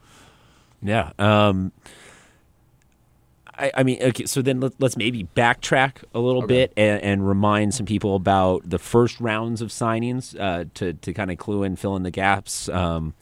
Yeah. 0.82 1.12
Um, 1.20 1.72
I, 3.58 3.72
I 3.76 3.84
mean, 3.84 4.02
okay. 4.02 4.26
So 4.26 4.42
then 4.42 4.62
let, 4.62 4.74
let's 4.80 4.96
maybe 4.96 5.28
backtrack 5.36 6.04
a 6.14 6.20
little 6.20 6.44
Okay. 6.44 6.54
bit 6.68 6.74
and, 6.78 7.02
and 7.04 7.28
remind 7.28 7.74
some 7.74 7.86
people 7.86 8.16
about 8.16 8.70
the 8.70 8.80
first 8.80 9.20
rounds 9.20 9.62
of 9.62 9.70
signings 9.70 10.40
uh, 10.40 10.66
to 10.76 10.94
to 10.94 11.14
kind 11.14 11.30
of 11.32 11.38
clue 11.38 11.64
in, 11.64 11.76
fill 11.76 11.96
in 11.98 12.04
the 12.04 12.12
gaps. 12.12 12.70
Um, 12.70 13.14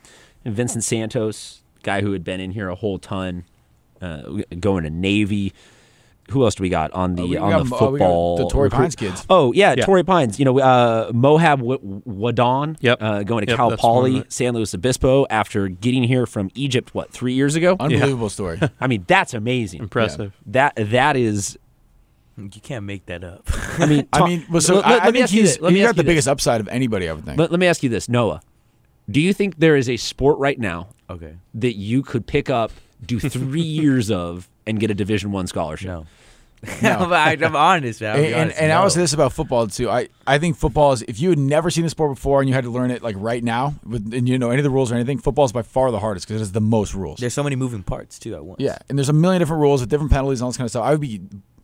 and 0.46 0.53
Vincent 0.53 0.84
Santos, 0.84 1.62
guy 1.84 2.01
who 2.01 2.12
had 2.13 2.24
been 2.24 2.39
in 2.39 2.51
here 2.51 2.69
a 2.69 2.75
whole 2.75 3.00
ton, 3.00 3.46
uh, 4.01 4.22
going 4.60 4.84
to 4.84 4.89
Navy. 4.91 5.53
Who 6.31 6.43
else 6.43 6.55
do 6.55 6.63
we 6.63 6.69
got 6.69 6.91
on 6.91 7.15
the 7.15 7.24
Uh, 7.24 7.27
we 7.27 7.38
on 7.38 7.50
got- 7.51 7.57
the 7.57 7.60
uh, 7.60 7.63
we 7.63 7.69
got 7.69 7.79
football? 7.79 8.38
the 8.38 8.48
Torrey 8.50 8.65
recruit- 8.65 8.77
Pines 8.79 8.96
kids. 8.96 9.25
Oh 9.29 9.53
yeah, 9.53 9.75
Yeah. 9.77 9.86
Torrey 9.86 10.03
Pines. 10.03 10.38
You 10.39 10.46
know, 10.46 10.60
uh, 10.60 11.12
Mohab 11.13 11.57
w- 11.60 12.01
Wadon. 12.07 12.75
Yep. 12.81 12.98
Uh, 13.01 13.24
going 13.24 13.46
to 13.46 13.51
Yep, 13.51 13.57
Cal 13.57 13.77
Poly, 13.77 14.24
San 14.27 14.53
Luis 14.53 14.74
Obispo 14.75 15.25
after 15.29 15.67
getting 15.69 16.03
here 16.03 16.25
from 16.25 16.51
Egypt. 16.55 16.93
What 16.93 17.12
three 17.12 17.34
years 17.34 17.55
ago? 17.55 17.75
Unbelievable 17.79 18.29
story. 18.29 18.60
I 18.81 18.88
mean, 18.88 19.05
that's 19.07 19.34
amazing. 19.34 19.81
Impressive. 19.81 20.34
That 20.46 20.74
that 20.75 21.15
is. 21.15 21.57
You 22.38 22.50
can't 22.62 22.86
make 22.86 23.07
that 23.07 23.24
up. 23.24 23.50
I 23.79 23.86
mean, 23.88 24.07
I 24.13 24.27
mean, 24.27 24.46
well, 24.51 24.62
so 24.62 24.75
let- 24.75 24.86
I, 24.86 24.89
let 24.91 25.01
I 25.01 25.05
me 25.07 25.12
think 25.13 25.24
ask 25.24 25.34
you 25.34 25.41
he's 25.41 25.53
this. 25.55 25.62
Let 25.62 25.74
me 25.74 25.79
he 25.79 25.86
ask 25.86 25.89
got 25.89 25.96
the 25.96 26.01
you 26.01 26.03
this. 26.05 26.12
biggest 26.12 26.27
upside 26.27 26.62
of 26.62 26.67
anybody. 26.67 27.10
I 27.10 27.13
would 27.13 27.25
think. 27.25 27.39
Let, 27.39 27.50
let 27.51 27.60
me 27.60 27.67
ask 27.67 27.81
you 27.84 27.89
this, 27.89 28.07
Noah. 28.10 28.41
Do 29.10 29.22
you 29.22 29.34
think 29.34 29.57
there 29.60 29.75
is 29.77 29.89
a 29.89 29.96
sport 29.98 30.38
right 30.38 30.60
now 30.60 30.89
okay. 31.10 31.36
that 31.55 31.75
you 31.77 32.03
could 32.03 32.27
pick 32.27 32.50
up, 32.50 32.72
do 33.06 33.20
three 33.20 33.62
years 33.82 34.12
of, 34.12 34.48
and 34.66 34.80
get 34.80 34.92
a 34.92 34.96
Division 34.96 35.32
One 35.32 35.48
scholarship? 35.48 35.88
No. 35.88 36.06
No. 36.82 36.98
but 37.10 37.13
I, 37.13 37.38
I'm 37.39 37.56
honest, 37.56 38.01
man. 38.01 38.12
I'll 38.12 38.18
and 38.18 38.25
be 38.25 38.34
and, 38.34 38.42
honest, 38.42 38.60
and 38.60 38.72
I 38.72 38.75
no. 38.75 38.84
will 38.84 38.89
say 38.89 39.00
this 39.01 39.13
about 39.13 39.32
football 39.32 39.68
too. 39.68 39.89
I, 39.89 40.10
I 40.25 40.39
think 40.39 40.58
football 40.58 40.92
is 40.92 41.04
if 41.04 41.20
you 41.20 41.30
had 41.30 41.38
never 41.38 41.70
seen 41.70 41.84
the 41.84 41.89
sport 41.89 42.16
before 42.16 42.42
and 42.42 42.50
you 42.50 42.56
had 42.56 42.63
to 42.63 42.72
learn 42.72 42.89
it 42.89 43.04
like 43.04 43.16
right 43.20 43.44
now, 43.44 43.75
with, 43.86 44.12
and 44.12 44.27
you 44.27 44.39
know 44.39 44.50
any 44.50 44.60
of 44.60 44.63
the 44.63 44.72
rules 44.72 44.92
or 44.92 44.96
anything, 44.96 45.20
football 45.20 45.46
is 45.46 45.51
by 45.51 45.62
far 45.62 45.92
the 45.92 46.00
hardest 46.00 46.27
because 46.27 46.42
it 46.42 46.44
has 46.44 46.51
the 46.54 46.62
most 46.62 46.96
rules. 46.96 47.20
There's 47.20 47.34
so 47.34 47.44
many 47.44 47.56
moving 47.56 47.84
parts 47.84 48.18
too 48.18 48.34
at 48.36 48.44
once. 48.44 48.60
Yeah, 48.60 48.77
and 48.89 48.98
there's 48.98 49.10
a 49.10 49.13
million 49.13 49.39
different 49.39 49.62
rules 49.62 49.82
with 49.82 49.89
different 49.89 50.12
penalties 50.12 50.39
and 50.39 50.46
all 50.46 50.50
this 50.50 50.58
kind 50.58 50.66
of 50.66 50.72
stuff. 50.72 50.84
I 50.84 50.92
would 50.92 51.01
be 51.01 51.22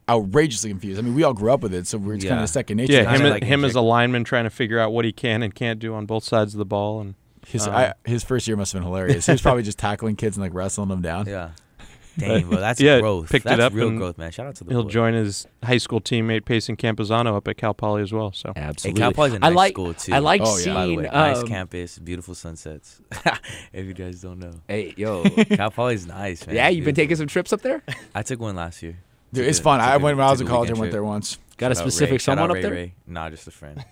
outrageously 0.09 0.69
confused. 0.69 0.99
I 0.99 1.01
mean, 1.01 1.15
we 1.15 1.23
all 1.23 1.33
grew 1.33 1.51
up 1.51 1.61
with 1.61 1.73
it, 1.73 1.87
so 1.87 1.97
we're 1.97 2.15
it's 2.15 2.25
kind 2.25 2.41
of 2.41 2.49
second 2.49 2.77
nature. 2.77 2.93
Yeah, 2.93 3.15
him, 3.15 3.23
like 3.23 3.43
him 3.43 3.65
as 3.65 3.75
a 3.75 3.81
lineman 3.81 4.23
trying 4.23 4.43
to 4.43 4.49
figure 4.49 4.79
out 4.79 4.91
what 4.91 5.05
he 5.05 5.11
can 5.11 5.41
and 5.41 5.53
can't 5.53 5.79
do 5.79 5.95
on 5.95 6.05
both 6.05 6.23
sides 6.23 6.53
of 6.53 6.59
the 6.59 6.65
ball, 6.65 7.01
and 7.01 7.15
His 7.47 7.67
Um, 7.67 7.75
I, 7.75 7.93
his 8.05 8.23
first 8.23 8.47
year 8.47 8.57
must 8.57 8.73
have 8.73 8.81
been 8.81 8.87
hilarious. 8.87 9.25
He 9.25 9.31
was 9.31 9.41
probably 9.41 9.63
just 9.63 9.77
tackling 9.79 10.15
kids 10.15 10.37
and 10.37 10.43
like 10.43 10.53
wrestling 10.53 10.89
them 10.89 11.01
down. 11.01 11.27
Yeah. 11.27 11.51
Dang, 12.17 12.47
bro, 12.47 12.59
that's 12.59 12.79
Yeah, 12.79 12.99
growth. 12.99 13.31
picked 13.31 13.47
it 13.47 13.59
up 13.59 13.73
real 13.73 13.89
growth, 13.89 14.19
man. 14.19 14.29
Shout 14.31 14.45
out 14.45 14.55
to 14.57 14.63
the 14.63 14.69
he'll 14.71 14.83
boy. 14.83 14.89
join 14.89 15.13
his 15.15 15.47
high 15.63 15.77
school 15.79 15.99
teammate 15.99 16.45
Payson 16.45 16.77
Campazano 16.77 17.35
up 17.35 17.47
at 17.47 17.57
Cal 17.57 17.73
Poly 17.73 18.03
as 18.03 18.13
well. 18.13 18.31
So 18.31 18.53
Hey, 18.55 18.61
Absolutely. 18.61 18.99
Cal 19.01 19.11
Poly's 19.13 19.33
a 19.33 19.37
I 19.37 19.39
nice 19.49 19.55
like. 19.55 19.73
school 19.73 19.93
too. 19.95 20.13
I 20.13 20.19
like 20.19 20.41
Oh, 20.43 20.55
yeah. 20.57 20.63
seeing. 20.63 20.75
By 20.75 20.85
the 20.85 20.95
way, 20.97 21.03
nice 21.11 21.37
um, 21.39 21.47
campus, 21.47 21.97
beautiful 21.97 22.35
sunsets. 22.35 23.01
if 23.73 23.85
you 23.87 23.95
guys 23.95 24.21
don't 24.21 24.37
know, 24.39 24.53
Hey, 24.67 24.93
yo. 24.95 25.23
Cal 25.55 25.71
Poly's 25.71 26.05
nice, 26.05 26.45
man. 26.45 26.55
yeah, 26.55 26.69
you've 26.69 26.85
been 26.85 26.93
taking 26.95 27.15
some 27.15 27.25
trips 27.27 27.51
up 27.51 27.61
there. 27.61 27.81
I 28.13 28.21
took 28.21 28.39
one 28.39 28.55
last 28.55 28.83
year. 28.83 28.99
Dude, 29.33 29.41
Took 29.45 29.49
it's 29.49 29.59
a- 29.59 29.63
fun. 29.63 29.79
took 29.79 29.87
I 29.87 29.95
a- 29.95 29.99
went 29.99 30.17
when 30.17 30.27
I 30.27 30.29
was 30.29 30.39
in 30.39 30.45
college. 30.45 30.69
I 30.69 30.73
went 30.73 30.91
there 30.91 31.03
once. 31.03 31.39
Got 31.57 31.71
a 31.71 31.75
Shout 31.75 31.81
out 31.81 31.83
specific 31.91 32.11
Ray. 32.11 32.17
Someone 32.19 32.51
out 32.51 32.57
up 32.57 32.61
there. 32.61 32.71
Ray. 32.71 32.93
Nah, 33.07 33.29
just 33.31 33.47
a 33.47 33.51
friend. 33.51 33.83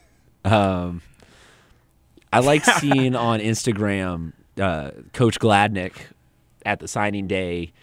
Um, 0.45 1.01
I 2.31 2.39
like 2.39 2.63
seeing 2.79 3.15
on 3.15 3.39
Instagram 3.39 4.33
uh, 4.59 4.91
Coach 5.13 5.39
Gladnick 5.39 5.93
at 6.65 6.79
the 6.79 6.87
signing 6.87 7.27
day 7.27 7.73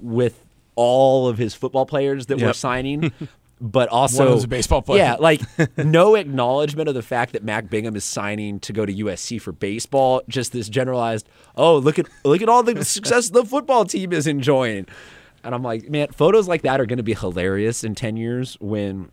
with 0.00 0.44
all 0.74 1.28
of 1.28 1.38
his 1.38 1.54
football 1.54 1.86
players 1.86 2.26
that 2.26 2.40
were 2.40 2.52
signing, 2.52 3.12
but 3.60 3.88
also 3.88 4.44
baseball 4.46 4.82
player. 4.82 4.98
Yeah, 4.98 5.16
like 5.18 5.40
no 5.76 6.14
acknowledgement 6.14 6.88
of 6.88 6.94
the 6.94 7.02
fact 7.02 7.32
that 7.32 7.44
Mac 7.44 7.68
Bingham 7.70 7.96
is 7.96 8.04
signing 8.04 8.60
to 8.60 8.72
go 8.72 8.86
to 8.86 8.92
USC 8.92 9.40
for 9.40 9.52
baseball. 9.52 10.22
Just 10.28 10.52
this 10.52 10.68
generalized, 10.68 11.28
oh 11.56 11.76
look 11.78 11.98
at 11.98 12.06
look 12.24 12.42
at 12.42 12.48
all 12.48 12.62
the 12.62 12.84
success 12.84 13.30
the 13.30 13.44
football 13.44 13.84
team 13.84 14.12
is 14.12 14.26
enjoying. 14.26 14.86
And 15.44 15.56
I'm 15.56 15.62
like, 15.62 15.90
man, 15.90 16.08
photos 16.12 16.46
like 16.46 16.62
that 16.62 16.80
are 16.80 16.86
going 16.86 16.98
to 16.98 17.02
be 17.02 17.14
hilarious 17.14 17.82
in 17.84 17.94
ten 17.94 18.16
years 18.16 18.56
when 18.60 19.10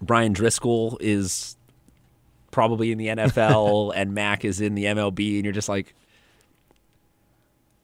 Brian 0.00 0.32
Driscoll 0.32 0.96
is 1.00 1.56
probably 2.58 2.90
in 2.90 2.98
the 2.98 3.06
NFL 3.06 3.92
and 3.96 4.14
Mac 4.14 4.44
is 4.44 4.60
in 4.60 4.74
the 4.74 4.86
MLB, 4.86 5.36
and 5.36 5.44
you're 5.44 5.52
just 5.52 5.68
like, 5.68 5.94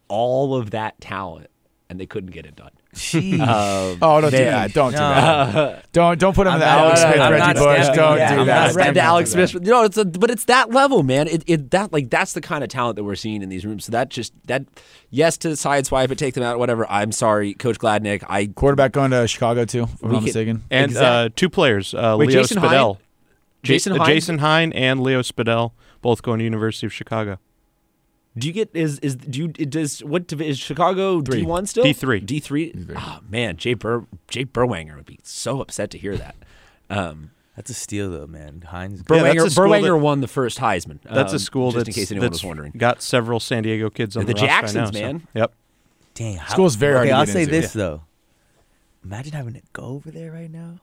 all 0.09 0.55
of 0.57 0.73
that 0.73 1.01
talent, 1.01 1.49
and 1.89 1.99
they 2.01 2.07
couldn't 2.07 2.31
get 2.33 2.45
it 2.47 2.57
done. 2.57 2.71
Jeez. 2.95 3.41
Um, 3.41 3.99
Oh, 4.03 4.21
don't 4.21 4.31
do 4.31 4.37
that. 4.39 4.73
Don't 4.73 4.93
do 4.93 4.97
No. 4.99 5.09
that. 5.09 5.93
Don't 5.93 6.19
don't 6.19 6.33
put 6.35 6.47
him 6.47 6.55
in 6.55 6.55
I'm 6.55 6.61
the 6.61 6.67
not- 6.67 6.79
Alex 6.79 7.01
I'm 7.03 7.13
Smith, 7.13 7.31
Reggie 7.31 7.59
Bush. 7.59 7.97
Don't 7.97 8.17
that. 8.19 8.35
do 8.35 8.41
I'm 8.41 8.47
that. 8.47 8.67
not 8.69 8.75
Red 8.77 8.99
Alex 8.99 9.31
Smith. 9.33 9.55
You 9.55 9.61
know, 9.61 9.83
it's 9.85 9.97
a, 9.97 10.05
but 10.05 10.31
it's 10.31 10.45
that 10.45 10.71
level, 10.71 11.03
man. 11.03 11.27
It, 11.27 11.43
it 11.49 11.71
that 11.73 11.93
like 11.93 12.09
that's 12.11 12.35
the 12.35 12.41
kind 12.41 12.63
of 12.63 12.71
talent 12.71 12.95
that 12.97 13.03
we're 13.05 13.17
seeing 13.17 13.43
in 13.43 13.49
these 13.49 13.65
rooms. 13.67 13.85
So 13.87 13.93
that 13.93 14.11
just 14.11 14.33
that 14.47 14.65
yes 15.11 15.37
to 15.39 15.49
sideswipe 15.49 16.11
it, 16.13 16.19
take 16.19 16.35
them 16.35 16.45
out, 16.45 16.59
whatever. 16.61 16.89
I'm 16.91 17.11
sorry, 17.13 17.55
Coach 17.55 17.79
Gladnick. 17.79 18.23
I. 18.29 18.47
Quarterback 18.47 18.93
going 18.93 19.11
to 19.11 19.27
Chicago 19.27 19.65
too, 19.65 19.85
if 19.85 20.03
I'm 20.05 20.09
We 20.11 20.15
not 20.17 20.23
mistaken. 20.25 20.63
and 20.71 20.93
Exact- 20.93 21.05
uh, 21.05 21.29
two 21.35 21.49
players, 21.51 21.95
uh, 21.95 22.15
Wait, 22.19 22.29
Leo 22.29 22.43
Jason 22.43 22.59
Spadell, 22.63 22.95
Hine? 22.97 23.04
Jason 23.65 23.95
Ja- 23.95 23.99
Hine? 24.05 24.07
Jason 24.15 24.39
Hine, 24.39 24.73
and 24.73 25.01
Leo 25.03 25.21
Spadell, 25.23 25.73
both 26.03 26.23
going 26.23 26.39
to 26.39 26.45
University 26.45 26.87
of 26.87 26.93
Chicago. 26.93 27.39
do 28.37 28.47
you 28.47 28.53
get 28.53 28.71
is 28.75 28.99
is 29.01 29.17
do 29.17 29.39
you 29.41 29.49
does 29.49 30.03
what 30.05 30.27
divi- 30.27 30.49
is 30.49 30.59
Chicago 30.59 31.21
Three. 31.23 31.41
D 31.41 31.47
one 31.47 31.67
still 31.67 31.85
D3. 31.85 32.25
D 32.27 32.41
three. 32.41 32.75
Oh 32.97 33.21
man, 33.29 33.57
Jay 33.57 33.75
Bur 33.75 34.05
Jay 34.29 34.45
Berwanger 34.45 34.97
would 34.97 35.07
be 35.07 35.19
so 35.23 35.61
upset 35.61 35.91
to 35.93 35.99
hear 35.99 36.17
that. 36.17 36.35
Um, 36.91 37.31
That's 37.57 37.71
a 37.71 37.75
steal, 37.75 38.11
though, 38.11 38.27
man. 38.27 38.65
Heinz. 38.69 39.03
Yeah, 39.09 39.23
that's 39.23 39.35
Berwanger, 39.35 39.47
a 39.47 39.61
Berwanger 39.61 39.97
that- 39.97 40.05
won 40.05 40.21
the 40.21 40.27
first 40.29 40.59
Heisman. 40.59 40.99
That's 41.03 41.33
um, 41.33 41.37
a 41.37 41.39
school 41.39 41.71
just 41.71 41.87
that's, 41.87 41.97
in 41.97 42.03
case 42.03 42.11
anyone 42.11 42.27
that's 42.31 42.43
was 42.43 42.49
wondering. 42.49 42.73
got 42.77 43.01
several 43.01 43.39
San 43.41 43.63
Diego 43.63 43.89
kids 43.91 44.17
on 44.17 44.27
The 44.27 44.35
the, 44.35 44.41
roster 44.41 44.47
Jacksons, 44.47 44.93
now, 44.93 44.99
so- 44.99 45.05
man. 45.07 45.27
Yep. 45.35 45.55
Dang, 46.15 46.37
how, 46.37 46.53
School's 46.53 46.75
very 46.75 46.95
hard 46.95 47.07
okay, 47.07 47.11
to 47.13 47.17
I'll 47.17 47.27
get 47.27 47.33
say 47.33 47.43
into. 47.43 47.53
this 47.53 47.73
though. 47.73 48.03
Imagine 49.05 49.33
having 49.33 49.55
to 49.55 49.63
go 49.73 49.83
over 49.83 50.11
there 50.11 50.33
right 50.33 50.51
now. 50.51 50.81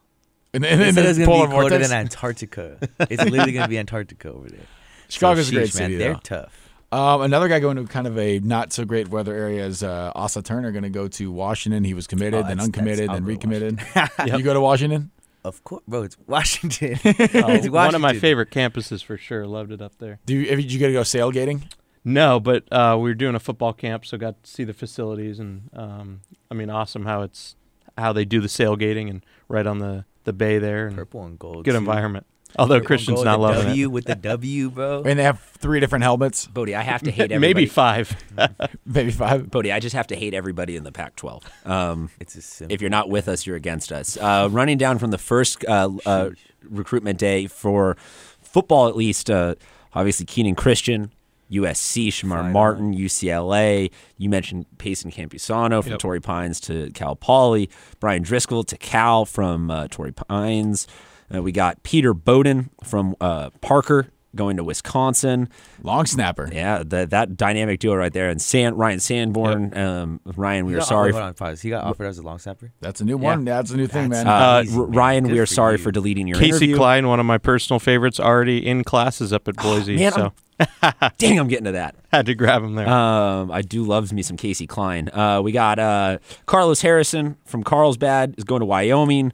And, 0.54 0.66
and, 0.66 0.82
and 0.82 0.94
said 0.96 1.06
it's 1.06 1.18
gonna 1.18 1.26
polar 1.28 1.48
be 1.48 1.52
colder 1.54 1.70
vortex. 1.70 1.90
than 1.90 1.98
Antarctica. 1.98 2.78
it's 3.10 3.24
literally 3.24 3.54
gonna 3.54 3.68
be 3.68 3.78
Antarctica 3.80 4.32
over 4.32 4.50
there. 4.50 4.60
Chicago's 5.10 5.48
So, 5.48 5.52
a 5.52 5.56
great 5.56 5.70
sheesh, 5.70 5.80
man, 5.80 5.90
city. 5.90 5.96
They're 5.98 6.16
tough. 6.16 6.58
Um, 6.94 7.22
another 7.22 7.48
guy 7.48 7.60
going 7.62 7.78
to 7.78 7.86
kind 7.86 8.06
of 8.06 8.18
a 8.18 8.40
not 8.40 8.74
so 8.74 8.84
great 8.84 9.08
weather 9.08 9.34
area 9.34 9.66
is 9.66 9.82
uh, 9.82 10.12
Asa 10.14 10.42
Turner 10.42 10.72
going 10.74 10.84
to 10.84 10.90
go 10.90 11.08
to 11.08 11.32
Washington. 11.32 11.86
He 11.86 11.94
was 11.94 12.06
committed, 12.06 12.44
Oh, 12.44 12.48
then 12.50 12.60
uncommitted, 12.60 13.08
that's- 13.10 13.16
then 13.16 13.24
I'll 13.24 13.28
recommitted. 13.28 13.80
Yep. 13.96 14.38
You 14.40 14.44
go 14.44 14.54
to 14.54 14.60
Washington? 14.60 15.10
Of 15.46 15.64
course, 15.64 15.82
bro. 15.88 16.04
It's 16.04 16.18
Washington. 16.28 17.00
Oh, 17.06 17.10
it's 17.14 17.34
Washington. 17.34 17.72
one 17.72 17.96
of 17.96 18.02
my 18.02 18.14
favorite 18.20 18.52
campuses 18.52 19.02
for 19.02 19.16
sure. 19.18 19.48
Loved 19.48 19.72
it 19.72 19.82
up 19.82 19.98
there. 20.00 20.20
Do 20.26 20.34
you, 20.36 20.46
did 20.54 20.70
you 20.70 20.80
get 20.80 20.88
to 20.88 20.94
go 20.94 21.04
sailgating? 21.04 21.64
No, 22.04 22.42
but 22.42 22.66
uh, 22.74 22.96
we 22.98 23.04
were 23.10 23.14
doing 23.14 23.36
a 23.36 23.40
football 23.40 23.72
camp, 23.72 24.06
so 24.06 24.18
got 24.18 24.44
to 24.44 24.50
see 24.50 24.66
the 24.66 24.74
facilities, 24.74 25.40
and 25.40 25.70
um, 25.74 26.22
I 26.50 26.56
mean, 26.56 26.70
awesome 26.70 27.06
how 27.06 27.22
it's 27.22 27.56
how 27.98 28.12
they 28.12 28.26
do 28.26 28.42
the 28.42 28.48
sailgating 28.50 29.10
and 29.10 29.26
right 29.48 29.66
on 29.68 29.80
the, 29.80 30.04
the 30.24 30.34
bay 30.34 30.58
there, 30.60 30.88
and 30.88 30.96
Purple 30.96 31.24
and 31.24 31.38
gold. 31.40 31.66
good 31.66 31.72
too. 31.72 31.78
environment. 31.78 32.26
Although 32.60 32.76
Purple 32.76 32.88
Christian's 32.88 33.16
gold, 33.16 33.26
not 33.26 33.38
the 33.38 33.42
loving 33.44 33.64
W 33.68 33.90
with 33.90 34.06
the 34.06 34.16
W, 34.16 34.70
bro. 34.70 35.04
And 35.06 35.18
they 35.18 35.24
have 35.24 35.40
three 35.40 35.80
different 35.80 36.04
helmets, 36.04 36.48
Bodie, 36.48 36.76
I 36.76 36.82
have 36.82 37.02
to 37.04 37.12
hate 37.12 37.32
everybody. 37.32 37.54
Maybe 37.54 37.66
five. 37.66 38.14
maybe 38.86 39.12
five. 39.12 39.50
Bodie, 39.50 39.72
I 39.72 39.80
just 39.80 39.96
have 39.96 40.08
to 40.08 40.16
hate 40.18 40.34
everybody 40.34 40.76
in 40.76 40.84
the 40.84 40.92
Pac-12. 40.92 41.44
Um, 41.66 42.10
It's 42.20 42.36
a 42.36 42.42
simple. 42.42 42.74
if 42.74 42.82
you're 42.82 42.90
not 42.90 43.10
with 43.10 43.30
us, 43.30 43.46
you're 43.46 43.56
against 43.56 43.92
us. 43.94 44.18
Uh, 44.18 44.50
running 44.52 44.78
down 44.78 44.98
from 45.00 45.12
the 45.12 45.18
first 45.18 45.64
uh, 45.66 45.90
uh, 46.06 46.32
recruitment 46.70 47.18
day 47.20 47.48
for 47.48 47.96
football, 48.42 48.90
at 48.90 48.98
least, 48.98 49.30
uh, 49.30 49.56
obviously 49.94 50.26
Keenan 50.26 50.56
Christian, 50.56 51.12
USC, 51.52 52.08
Shamar 52.08 52.42
Fine. 52.42 52.52
Martin, 52.54 52.94
UCLA. 52.96 53.92
You 54.18 54.30
mentioned 54.30 54.66
Payson 54.78 55.12
Campusano 55.12 55.82
from 55.84 55.92
Yep. 55.94 56.00
Torrey 56.00 56.20
Pines 56.22 56.60
to 56.62 56.90
Cal 56.92 57.16
Poly, 57.16 57.70
Brian 58.00 58.24
Driscoll 58.24 58.64
to 58.64 58.78
Cal 58.78 59.26
from 59.26 59.70
uh, 59.70 59.88
Torrey 59.90 60.12
Pines. 60.14 60.88
Uh, 61.34 61.42
we 61.42 61.52
got 61.52 61.84
Peter 61.84 62.14
Bowden 62.14 62.70
from 62.84 63.16
uh, 63.22 63.50
Parker 63.62 64.08
going 64.36 64.58
to 64.58 64.64
Wisconsin. 64.64 65.50
Long 65.84 66.06
snapper. 66.06 66.50
Yeah, 66.52 66.84
that 66.86 67.10
that 67.12 67.38
dynamic 67.38 67.80
duo 67.80 67.96
right 67.96 68.14
there. 68.14 68.30
And 68.30 68.42
San, 68.42 68.76
Ryan 68.76 69.00
Sanborn. 69.00 69.78
Um, 69.78 70.20
Ryan, 70.26 70.66
we 70.66 70.74
He 70.74 70.78
are 70.80 70.82
sorry. 70.82 71.12
Hold 71.12 71.24
on, 71.24 71.34
pause. 71.34 71.62
He 71.62 71.70
got 71.70 71.84
offered 71.84 72.06
as 72.06 72.18
a 72.18 72.22
long 72.24 72.40
snapper. 72.40 72.72
That's 72.80 73.02
a 73.02 73.06
new 73.06 73.18
one. 73.18 73.46
Yeah, 73.46 73.58
that's 73.58 73.72
a 73.72 73.78
new 73.78 73.88
thing, 73.88 74.10
man. 74.10 74.28
Uh, 74.28 74.62
Easy, 74.64 74.78
R- 74.78 74.88
man. 74.88 74.92
Ryan, 74.96 75.24
we 75.26 75.40
are 75.40 75.46
for 75.46 75.54
sorry 75.54 75.74
you. 75.74 75.78
for 75.80 75.92
deleting 75.92 76.28
your 76.28 76.38
Casey 76.38 76.66
interview. 76.66 76.76
Klein, 76.78 77.08
one 77.08 77.20
of 77.20 77.26
my 77.26 77.38
personal 77.38 77.80
favorites, 77.80 78.20
already 78.20 78.66
in 78.66 78.84
classes 78.84 79.34
up 79.34 79.48
at 79.48 79.56
Boise. 79.56 79.96
man, 79.96 80.12
so 80.12 80.34
Dang, 81.18 81.40
I'm 81.40 81.48
getting 81.48 81.66
to 81.66 81.72
that. 81.74 81.96
had 82.12 82.26
to 82.28 82.36
grab 82.36 82.64
him 82.64 82.76
there. 82.76 82.88
Um, 82.88 83.52
I 83.52 83.62
do 83.62 83.84
love 83.84 84.12
me 84.14 84.22
some 84.22 84.38
Casey 84.38 84.68
Klein. 84.68 85.10
Uh, 85.10 85.42
we 85.44 85.52
got 85.52 85.80
uh, 85.80 86.20
Carlos 86.46 86.82
Harrison 86.82 87.38
from 87.46 87.64
Carlsbad 87.64 88.36
is 88.38 88.44
going 88.44 88.60
to 88.60 88.66
Wyoming. 88.66 89.34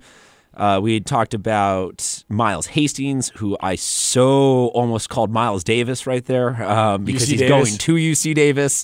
Uh, 0.57 0.79
we 0.81 0.95
had 0.95 1.05
talked 1.05 1.33
about 1.35 2.23
Miles 2.29 2.65
Hastings, 2.67 3.29
who 3.35 3.55
I 3.61 3.75
so 3.75 4.67
almost 4.69 5.07
called 5.09 5.31
Miles 5.31 5.63
Davis 5.63 6.07
right 6.07 6.25
there 6.25 6.61
um, 6.67 7.05
because 7.05 7.23
UC 7.23 7.27
he's 7.29 7.39
Davis. 7.41 7.49
going 7.49 7.77
to 7.77 7.93
UC 7.95 8.33
Davis. 8.35 8.83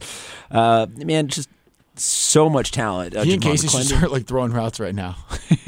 Uh, 0.51 0.85
man, 0.97 1.27
just 1.27 1.49
so 1.95 2.47
much 2.49 2.71
talent. 2.71 3.15
Uh, 3.15 3.23
he 3.23 3.33
and 3.33 3.41
Javon 3.41 3.45
Casey 3.51 3.67
should 3.67 3.85
start 3.87 4.11
like 4.11 4.25
throwing 4.27 4.51
routes 4.51 4.79
right 4.79 4.93
now. 4.95 5.15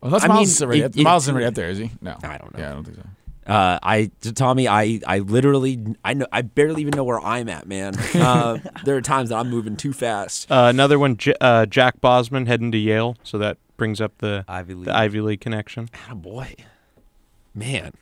well, 0.00 0.10
that's 0.12 0.24
I 0.24 0.28
Miles 0.28 0.38
mean, 0.38 0.42
is 0.48 0.62
already. 0.62 0.80
it- 0.80 0.84
up- 0.84 0.96
it- 0.96 1.02
Miles 1.02 1.24
isn't 1.24 1.34
already 1.34 1.46
up 1.46 1.54
there, 1.54 1.68
is 1.70 1.78
he? 1.78 1.90
No, 2.00 2.16
I 2.22 2.38
don't 2.38 2.52
know. 2.54 2.60
Yeah, 2.60 2.70
I 2.70 2.74
don't 2.74 2.84
think 2.84 2.96
so. 2.98 3.52
Uh, 3.52 3.78
I 3.82 4.10
Tommy, 4.34 4.68
I 4.68 5.00
I 5.06 5.18
literally 5.18 5.78
I 6.02 6.14
know 6.14 6.26
I 6.32 6.40
barely 6.40 6.80
even 6.80 6.96
know 6.96 7.04
where 7.04 7.20
I'm 7.20 7.48
at, 7.50 7.66
man. 7.66 7.94
Uh, 8.14 8.56
there 8.86 8.96
are 8.96 9.02
times 9.02 9.28
that 9.28 9.36
I'm 9.36 9.50
moving 9.50 9.76
too 9.76 9.92
fast. 9.92 10.50
Uh, 10.50 10.68
another 10.70 10.98
one, 10.98 11.18
J- 11.18 11.34
uh, 11.42 11.66
Jack 11.66 12.00
Bosman 12.00 12.46
heading 12.46 12.72
to 12.72 12.78
Yale, 12.78 13.16
so 13.22 13.36
that 13.36 13.58
brings 13.76 14.00
up 14.00 14.18
the 14.18 14.44
Ivy 14.48 14.74
League. 14.74 14.84
the 14.86 14.96
Ivy 14.96 15.20
League 15.20 15.40
connection. 15.40 15.88
Oh 16.10 16.14
boy, 16.14 16.54
man. 17.54 17.92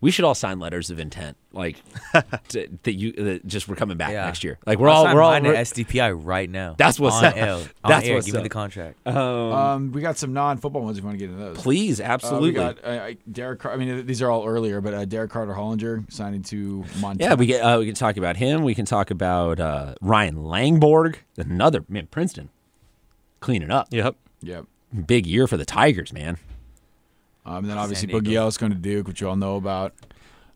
We 0.00 0.10
should 0.10 0.24
all 0.24 0.34
sign 0.34 0.58
letters 0.58 0.90
of 0.90 0.98
intent, 0.98 1.36
like 1.52 1.76
to, 2.48 2.66
that 2.82 2.94
you 2.94 3.12
that 3.12 3.46
just 3.46 3.68
we're 3.68 3.76
coming 3.76 3.96
back 3.96 4.10
Yeah. 4.10 4.24
next 4.24 4.42
year. 4.42 4.58
Like 4.66 4.80
we're 4.80 4.88
I'll 4.88 4.96
all 4.96 5.04
sign 5.04 5.14
we're 5.14 5.22
all 5.22 5.30
mine 5.30 5.44
we're- 5.44 5.56
at 5.56 5.64
SDPI 5.64 6.20
right 6.24 6.50
now. 6.50 6.74
That's 6.76 6.98
what's 6.98 7.14
on 7.18 7.26
up. 7.26 7.36
Air. 7.36 7.52
On 7.84 7.88
That's 7.88 8.08
air. 8.08 8.14
what's 8.16 8.26
Give 8.26 8.34
me 8.34 8.42
the 8.42 8.48
contract. 8.48 8.98
um, 9.06 9.16
Um, 9.16 9.92
we 9.92 10.00
got 10.00 10.18
some 10.18 10.32
non-football 10.32 10.82
ones. 10.82 10.98
If 10.98 11.04
you 11.04 11.06
want 11.06 11.20
to 11.20 11.24
get 11.24 11.30
into 11.32 11.44
those, 11.44 11.58
please, 11.58 12.00
Uh, 12.00 12.04
absolutely. 12.04 12.48
we 12.50 12.54
got 12.56 12.84
uh, 12.84 12.88
I- 12.88 13.16
Derek. 13.30 13.60
Car- 13.60 13.74
I 13.74 13.76
mean, 13.76 14.04
these 14.04 14.20
are 14.22 14.28
all 14.28 14.44
earlier, 14.44 14.80
but 14.80 14.92
uh, 14.92 15.04
Derek 15.04 15.30
Carter 15.30 15.52
Hollinger 15.52 16.12
signing 16.12 16.42
to 16.44 16.84
Montana. 17.00 17.30
yeah, 17.30 17.34
we 17.36 17.46
get 17.46 17.60
uh, 17.60 17.78
we 17.78 17.86
can 17.86 17.94
talk 17.94 18.16
about 18.16 18.36
him. 18.36 18.64
We 18.64 18.74
can 18.74 18.84
talk 18.86 19.12
about 19.12 19.60
uh, 19.60 19.94
Ryan 20.00 20.34
Langborg, 20.34 21.18
another 21.36 21.84
man, 21.88 22.08
Princeton, 22.08 22.48
cleaning 23.42 23.70
up. 23.70 23.88
Yep. 23.90 24.16
Yep. 24.40 24.66
Big 25.06 25.26
year 25.26 25.46
for 25.46 25.56
the 25.56 25.64
Tigers, 25.64 26.12
man. 26.12 26.38
Um, 27.44 27.56
and 27.58 27.70
then 27.70 27.78
obviously 27.78 28.08
San 28.08 28.16
Boogie 28.20 28.24
Diego. 28.26 28.42
Ellis 28.42 28.56
going 28.56 28.72
to 28.72 28.78
Duke, 28.78 29.06
which 29.08 29.20
you 29.20 29.28
all 29.28 29.36
know 29.36 29.56
about. 29.56 29.92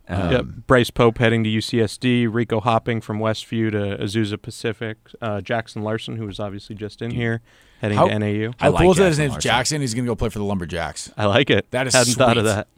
Um, 0.09 0.31
yep. 0.31 0.45
Bryce 0.69 0.91
Pope 0.91 1.19
heading 1.19 1.43
to 1.45 1.51
UCSD. 1.51 2.29
Rico 2.33 2.61
Hopping 2.61 3.01
from 3.01 3.19
Westview 3.19 3.73
to 3.73 4.03
Azusa 4.03 4.41
Pacific. 4.41 4.99
Uh, 5.21 5.41
Jackson 5.41 5.83
Larson, 5.83 6.17
who 6.17 6.27
was 6.27 6.39
obviously 6.39 6.77
just 6.77 7.03
in 7.03 7.11
here, 7.11 7.41
heading 7.81 7.99
How- 7.99 8.07
to 8.07 8.19
NAU. 8.19 8.53
I 8.61 8.65
How 8.67 8.71
like 8.71 8.83
cool 8.83 8.93
is 8.93 8.99
that? 8.99 9.09
His 9.09 9.19
name's 9.19 9.37
Jackson. 9.39 9.81
He's 9.81 9.95
going 9.95 10.05
to 10.05 10.11
go 10.11 10.15
play 10.15 10.29
for 10.29 10.39
the 10.39 10.45
Lumberjacks. 10.45 11.11
I 11.17 11.27
like 11.27 11.51
it. 11.51 11.71
That 11.73 11.89
is 11.89 11.95
hadn't 11.95 12.15
thought 12.15 12.39
of 12.39 12.45
that. 12.45 12.69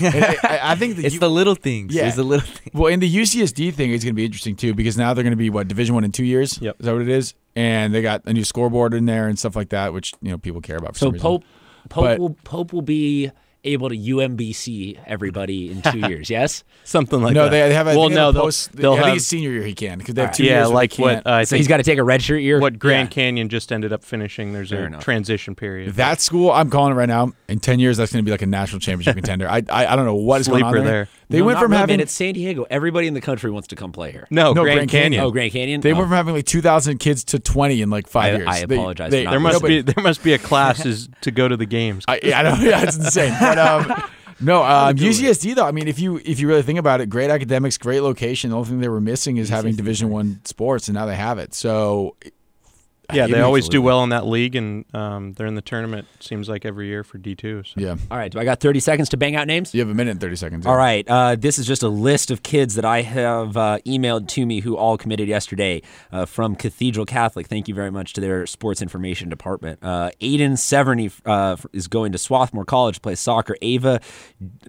And 0.00 0.14
I, 0.24 0.36
I- 0.42 0.60
I 0.72 0.74
think 0.74 0.96
the 0.96 1.04
It's 1.06 1.14
U- 1.14 1.20
the 1.20 1.30
little 1.30 1.54
things. 1.54 1.94
Yeah. 1.94 2.06
It's 2.06 2.16
the 2.16 2.22
little 2.24 2.46
things. 2.46 2.74
well, 2.74 2.92
in 2.92 3.00
the 3.00 3.14
UCSD 3.14 3.72
thing, 3.74 3.92
it's 3.92 4.04
going 4.04 4.14
to 4.14 4.16
be 4.16 4.24
interesting 4.24 4.56
too 4.56 4.74
because 4.74 4.96
now 4.96 5.14
they're 5.14 5.24
going 5.24 5.32
to 5.32 5.36
be 5.36 5.50
what 5.50 5.68
Division 5.68 5.94
One 5.94 6.04
in 6.04 6.12
two 6.12 6.24
years. 6.24 6.60
Yep. 6.60 6.76
Is 6.80 6.86
that 6.86 6.92
what 6.92 7.02
it 7.02 7.08
is? 7.08 7.34
And 7.54 7.94
they 7.94 8.02
got 8.02 8.22
a 8.26 8.32
new 8.32 8.44
scoreboard 8.44 8.92
in 8.94 9.06
there 9.06 9.28
and 9.28 9.38
stuff 9.38 9.56
like 9.56 9.70
that, 9.70 9.92
which 9.92 10.12
you 10.20 10.30
know 10.30 10.38
people 10.38 10.60
care 10.60 10.76
about. 10.76 10.94
For 10.94 10.98
So 10.98 11.06
some 11.06 11.12
reason. 11.14 11.22
Pope 11.22 11.44
Pope 11.88 12.04
But- 12.04 12.18
will 12.18 12.36
Pope 12.44 12.72
will 12.72 12.82
be 12.82 13.30
able 13.66 13.88
to 13.88 13.96
UMBC 13.96 14.98
everybody 15.06 15.70
in 15.70 15.82
two 15.82 15.98
years. 16.08 16.30
Yes. 16.30 16.64
Something 16.84 17.20
like 17.22 17.34
no, 17.34 17.44
that. 17.44 17.50
they, 17.50 17.68
they 17.68 17.74
have. 17.74 17.88
I 17.88 17.96
well, 17.96 18.04
think 18.08 18.14
no, 18.14 18.32
they'll 18.32 18.42
they'll, 18.44 18.52
they'll 18.72 18.92
I 18.92 18.96
think 18.96 19.06
have 19.08 19.16
it's 19.16 19.26
senior 19.26 19.50
year 19.50 19.62
he 19.62 19.74
can 19.74 19.98
because 19.98 20.14
they 20.14 20.22
have 20.22 20.34
two 20.34 20.44
yeah, 20.44 20.58
years. 20.58 20.68
where 20.68 20.74
like 20.74 20.92
they 20.94 21.02
what 21.02 21.26
uh, 21.26 21.30
I 21.30 21.44
So 21.44 21.56
he's 21.56 21.68
got 21.68 21.78
to 21.78 21.82
take 21.82 21.98
a 21.98 22.02
redshirt 22.02 22.42
year. 22.42 22.60
what 22.60 22.78
Grand 22.78 23.08
yeah. 23.08 23.14
Canyon 23.14 23.48
just 23.48 23.72
ended 23.72 23.92
up 23.92 24.04
finishing. 24.04 24.52
There's 24.52 24.70
Fair 24.70 24.84
a 24.84 24.86
enough. 24.86 25.04
transition 25.04 25.54
period. 25.54 25.94
that 25.94 26.20
school, 26.20 26.50
I'm 26.50 26.70
calling 26.70 26.92
it 26.92 26.96
right 26.96 27.08
now. 27.08 27.32
In 27.48 27.60
ten 27.60 27.78
years, 27.78 27.96
that's 27.96 28.12
going 28.12 28.24
to 28.24 28.26
be 28.26 28.30
like 28.30 28.42
a 28.42 28.46
national 28.46 28.80
championship 28.80 29.14
contender. 29.16 29.48
I, 29.48 29.62
I 29.68 29.86
I 29.86 29.96
don't 29.96 30.04
know 30.06 30.14
what 30.14 30.40
is 30.40 30.48
going 30.48 30.62
on 30.62 30.72
there. 30.74 30.84
there. 30.84 31.08
They 31.28 31.38
No, 31.40 31.44
went 31.46 31.56
not 31.56 31.62
from 31.62 31.70
really, 31.72 31.80
having 31.80 31.92
man. 31.94 32.00
it's 32.00 32.12
San 32.12 32.34
Diego. 32.34 32.66
Everybody 32.70 33.08
in 33.08 33.14
the 33.14 33.20
country 33.20 33.50
wants 33.50 33.68
to 33.68 33.76
come 33.76 33.90
play 33.90 34.12
here. 34.12 34.28
no, 34.30 34.52
No, 34.52 34.62
Grand, 34.62 34.76
Grand 34.78 34.90
Canyon. 34.90 35.02
Canyon. 35.12 35.24
Oh, 35.24 35.30
Grand 35.32 35.52
Canyon. 35.52 35.80
they 35.80 35.92
Oh. 35.92 35.96
went 35.96 36.06
from 36.08 36.16
having 36.16 36.34
like 36.34 36.46
2,000 36.46 36.98
kids 36.98 37.24
to 37.24 37.38
20 37.40 37.82
in 37.82 37.90
like 37.90 38.06
five 38.08 38.34
I- 38.34 38.36
years. 38.38 38.48
I 38.48 38.58
apologize 38.58 39.10
they- 39.10 39.20
for 39.20 39.24
not 39.24 39.30
There 39.32 39.40
must 39.40 39.60
but- 39.62 39.68
be 39.68 39.80
there 39.82 40.04
must 40.04 40.22
be 40.22 40.32
a 40.34 40.38
class 40.50 40.86
is 40.86 41.08
to 41.22 41.30
go 41.32 41.48
to 41.48 41.56
the 41.56 41.66
games. 41.66 42.04
I, 42.06 42.20
yeah, 42.22 42.38
I 42.38 42.42
know. 42.42 42.56
Yeah, 42.60 42.82
it's 42.82 42.96
insane. 42.96 43.34
But 43.40 43.58
um, 43.58 44.02
no, 44.40 44.62
um, 44.62 44.94
UCSD 44.96 45.54
though. 45.56 45.66
I 45.66 45.72
mean, 45.72 45.88
if 45.88 45.98
you 45.98 46.20
if 46.24 46.38
you 46.38 46.46
really 46.46 46.62
think 46.62 46.78
about 46.78 47.00
it, 47.00 47.08
great 47.10 47.30
academics, 47.30 47.76
great 47.76 48.00
location. 48.02 48.50
The 48.50 48.56
only 48.56 48.68
thing 48.68 48.80
they 48.80 48.88
were 48.88 49.00
missing 49.00 49.36
is 49.38 49.48
having 49.48 49.74
Division 49.74 50.10
One 50.10 50.40
sports, 50.44 50.86
and 50.88 50.94
now 50.94 51.06
they 51.06 51.16
have 51.16 51.38
it. 51.38 51.54
So 51.54 52.14
yeah, 53.12 53.26
they 53.26 53.32
Maybe 53.32 53.42
always 53.42 53.68
do 53.68 53.80
well 53.82 54.02
in 54.02 54.10
that 54.10 54.26
league, 54.26 54.56
and 54.56 54.84
um, 54.94 55.32
they're 55.34 55.46
in 55.46 55.54
the 55.54 55.62
tournament. 55.62 56.06
Seems 56.20 56.48
like 56.48 56.64
every 56.64 56.86
year 56.88 57.04
for 57.04 57.18
D 57.18 57.34
two. 57.34 57.62
So. 57.64 57.74
yeah, 57.76 57.96
All 58.10 58.18
right. 58.18 58.30
Do 58.30 58.38
I 58.38 58.44
got 58.44 58.60
30 58.60 58.80
seconds 58.80 59.08
to 59.10 59.16
bang 59.16 59.36
out 59.36 59.46
names? 59.46 59.74
you 59.74 59.80
have 59.80 59.88
a 59.88 59.94
minute 59.94 60.12
and 60.12 60.20
30 60.20 60.36
seconds. 60.36 60.66
All 60.66 60.76
right. 60.76 61.06
Uh, 61.08 61.36
this 61.36 61.58
is 61.58 61.66
just 61.66 61.82
a 61.82 61.88
list 61.88 62.30
of 62.30 62.42
kids 62.42 62.74
that 62.74 62.84
I 62.84 63.02
have 63.02 63.56
uh, 63.56 63.78
emailed 63.86 64.28
to 64.28 64.46
me 64.46 64.60
who 64.60 64.76
all 64.76 64.96
committed 64.96 65.28
yesterday 65.28 65.82
uh, 66.12 66.24
from 66.26 66.56
Cathedral 66.56 67.06
Catholic. 67.06 67.46
Thank 67.46 67.68
you 67.68 67.74
very 67.74 67.90
much 67.90 68.12
to 68.14 68.20
their 68.20 68.46
sports 68.46 68.82
information 68.82 69.28
department. 69.28 69.78
Uh, 69.82 70.10
Aiden 70.20 70.52
Severny 70.52 71.12
uh, 71.24 71.56
is 71.72 71.88
going 71.88 72.12
to 72.12 72.18
Swarthmore 72.18 72.64
College 72.64 72.96
to 72.96 73.00
play 73.00 73.14
soccer. 73.14 73.56
Ava, 73.62 74.00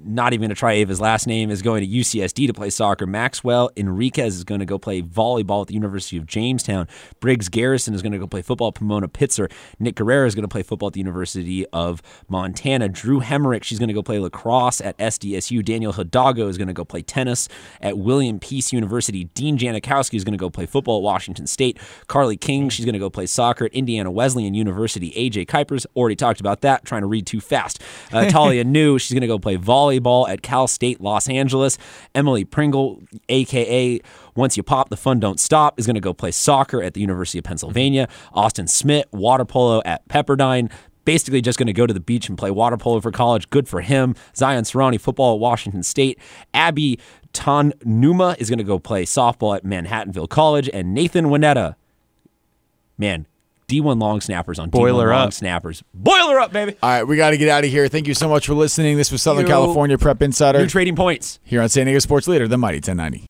not 0.04 0.34
even 0.34 0.42
going 0.42 0.50
to 0.50 0.56
try 0.56 0.74
Ava's 0.74 1.02
last 1.02 1.28
name, 1.28 1.50
is 1.50 1.62
going 1.62 1.82
to 1.82 1.88
UCSD 1.88 2.48
to 2.48 2.54
play 2.54 2.70
soccer. 2.70 3.08
Maxwell 3.08 3.70
Enriquez 3.78 4.36
is 4.36 4.44
going 4.44 4.60
to 4.60 4.66
go 4.66 4.78
play 4.78 5.02
volleyball 5.02 5.62
at 5.62 5.68
the 5.68 5.74
University 5.74 6.18
of 6.18 6.26
Jamestown. 6.26 6.88
Briggs 7.20 7.50
Garrison 7.50 7.94
is 7.94 8.02
going 8.02 8.12
to 8.12 8.20
go 8.20 8.27
play 8.28 8.42
football 8.42 8.70
at 8.70 8.76
Pomona 8.76 9.08
Pitzer. 9.08 9.52
Nick 9.80 9.96
Guerrero 9.96 10.28
is 10.28 10.36
going 10.36 10.44
to 10.44 10.48
play 10.48 10.64
football 10.64 10.88
at 10.88 10.94
the 10.94 11.00
University 11.00 11.66
of 11.68 12.02
Montana. 12.28 12.90
Drew 12.90 13.20
Hemerick, 13.20 13.64
she's 13.64 13.80
going 13.80 13.88
to 13.88 13.94
go 13.94 14.04
play 14.04 14.20
lacrosse 14.20 14.82
at 14.82 14.98
SDSU. 14.98 15.64
Daniel 15.64 15.94
Hidalgo 15.94 16.48
is 16.48 16.58
going 16.58 16.68
to 16.68 16.74
go 16.74 16.86
play 16.86 17.02
tennis 17.02 17.48
at 17.82 17.98
William 17.98 18.40
Peace 18.40 18.74
University. 18.74 19.26
Dean 19.26 19.58
Janikowski 19.58 20.16
is 20.16 20.24
going 20.24 20.34
to 20.34 20.38
go 20.38 20.50
play 20.50 20.66
football 20.66 20.98
at 20.98 21.04
Washington 21.04 21.48
State. 21.48 21.78
Carly 22.08 22.38
King, 22.38 22.70
she's 22.70 22.86
going 22.86 22.94
to 22.94 23.00
go 23.00 23.10
play 23.10 23.26
soccer 23.26 23.66
at 23.66 23.74
Indiana 23.74 24.12
Wesleyan 24.12 24.54
University. 24.54 25.12
AJ 25.12 25.48
Kuipers, 25.48 25.86
already 25.96 26.16
talked 26.16 26.40
about 26.40 26.62
that, 26.62 26.86
trying 26.86 27.02
to 27.02 27.08
read 27.08 27.26
too 27.26 27.40
fast. 27.40 27.82
Uh, 28.12 28.26
Talia 28.30 28.64
New, 28.64 29.00
she's 29.00 29.14
going 29.14 29.22
to 29.22 29.28
go 29.28 29.40
play 29.40 29.58
volleyball 29.58 30.28
at 30.30 30.42
Cal 30.42 30.68
State 30.68 31.02
Los 31.02 31.30
Angeles. 31.30 31.78
Emily 32.16 32.46
Pringle, 32.46 33.02
aka 33.30 34.00
Once 34.36 34.58
You 34.58 34.64
Pop, 34.64 34.90
the 34.90 34.98
Fun 34.98 35.20
Don't 35.20 35.40
Stop, 35.40 35.80
is 35.80 35.86
going 35.86 35.96
to 35.96 36.02
go 36.02 36.14
play 36.14 36.32
soccer 36.32 36.82
at 36.82 36.94
the 36.94 37.02
University 37.02 37.38
of 37.38 37.44
Pennsylvania. 37.44 38.08
Austin 38.34 38.68
Smith, 38.68 39.06
water 39.12 39.46
polo 39.46 39.82
at 39.86 40.08
Pepperdine. 40.08 40.72
Basically, 41.06 41.42
just 41.42 41.58
going 41.58 41.68
to 41.68 41.74
go 41.74 41.88
to 41.88 41.94
the 41.94 42.02
beach 42.02 42.28
and 42.28 42.38
play 42.38 42.52
water 42.52 42.76
polo 42.76 43.00
for 43.00 43.12
college. 43.12 43.50
Good 43.50 43.68
for 43.70 43.80
him. 43.80 44.14
Zion 44.36 44.66
Serrani, 44.66 45.00
football 45.00 45.36
at 45.36 45.40
Washington 45.40 45.82
State. 45.84 46.20
Abby 46.54 47.00
Ton 47.32 47.72
Numa 47.86 48.36
is 48.40 48.50
going 48.50 48.58
to 48.58 48.66
go 48.66 48.78
play 48.78 49.06
softball 49.06 49.56
at 49.56 49.64
Manhattanville 49.64 50.28
College. 50.28 50.70
And 50.74 50.94
Nathan 50.94 51.28
Winetta, 51.28 51.76
man, 52.98 53.26
D1 53.68 54.00
long 54.02 54.22
snappers 54.22 54.60
on 54.60 54.70
Boiler 54.70 55.08
D1 55.08 55.12
long 55.12 55.28
up. 55.28 55.34
snappers. 55.34 55.84
Boiler 55.94 56.40
up, 56.40 56.52
baby. 56.52 56.76
All 56.82 56.90
right, 56.90 57.04
we 57.04 57.16
got 57.18 57.32
to 57.32 57.38
get 57.38 57.50
out 57.50 57.64
of 57.64 57.70
here. 57.70 57.88
Thank 57.88 58.08
you 58.08 58.14
so 58.14 58.28
much 58.30 58.48
for 58.48 58.54
listening. 58.54 58.98
This 58.98 59.12
was 59.12 59.22
Southern 59.22 59.46
Yo. 59.46 59.52
California 59.52 59.98
Prep 59.98 60.22
Insider 60.22 60.60
New 60.60 60.68
trading 60.68 60.96
points. 60.96 61.40
here 61.44 61.62
on 61.62 61.70
San 61.70 61.86
Diego 61.86 62.00
Sports 62.00 62.28
Leader, 62.28 62.48
the 62.48 62.58
Mighty 62.58 62.78
1090. 62.78 63.26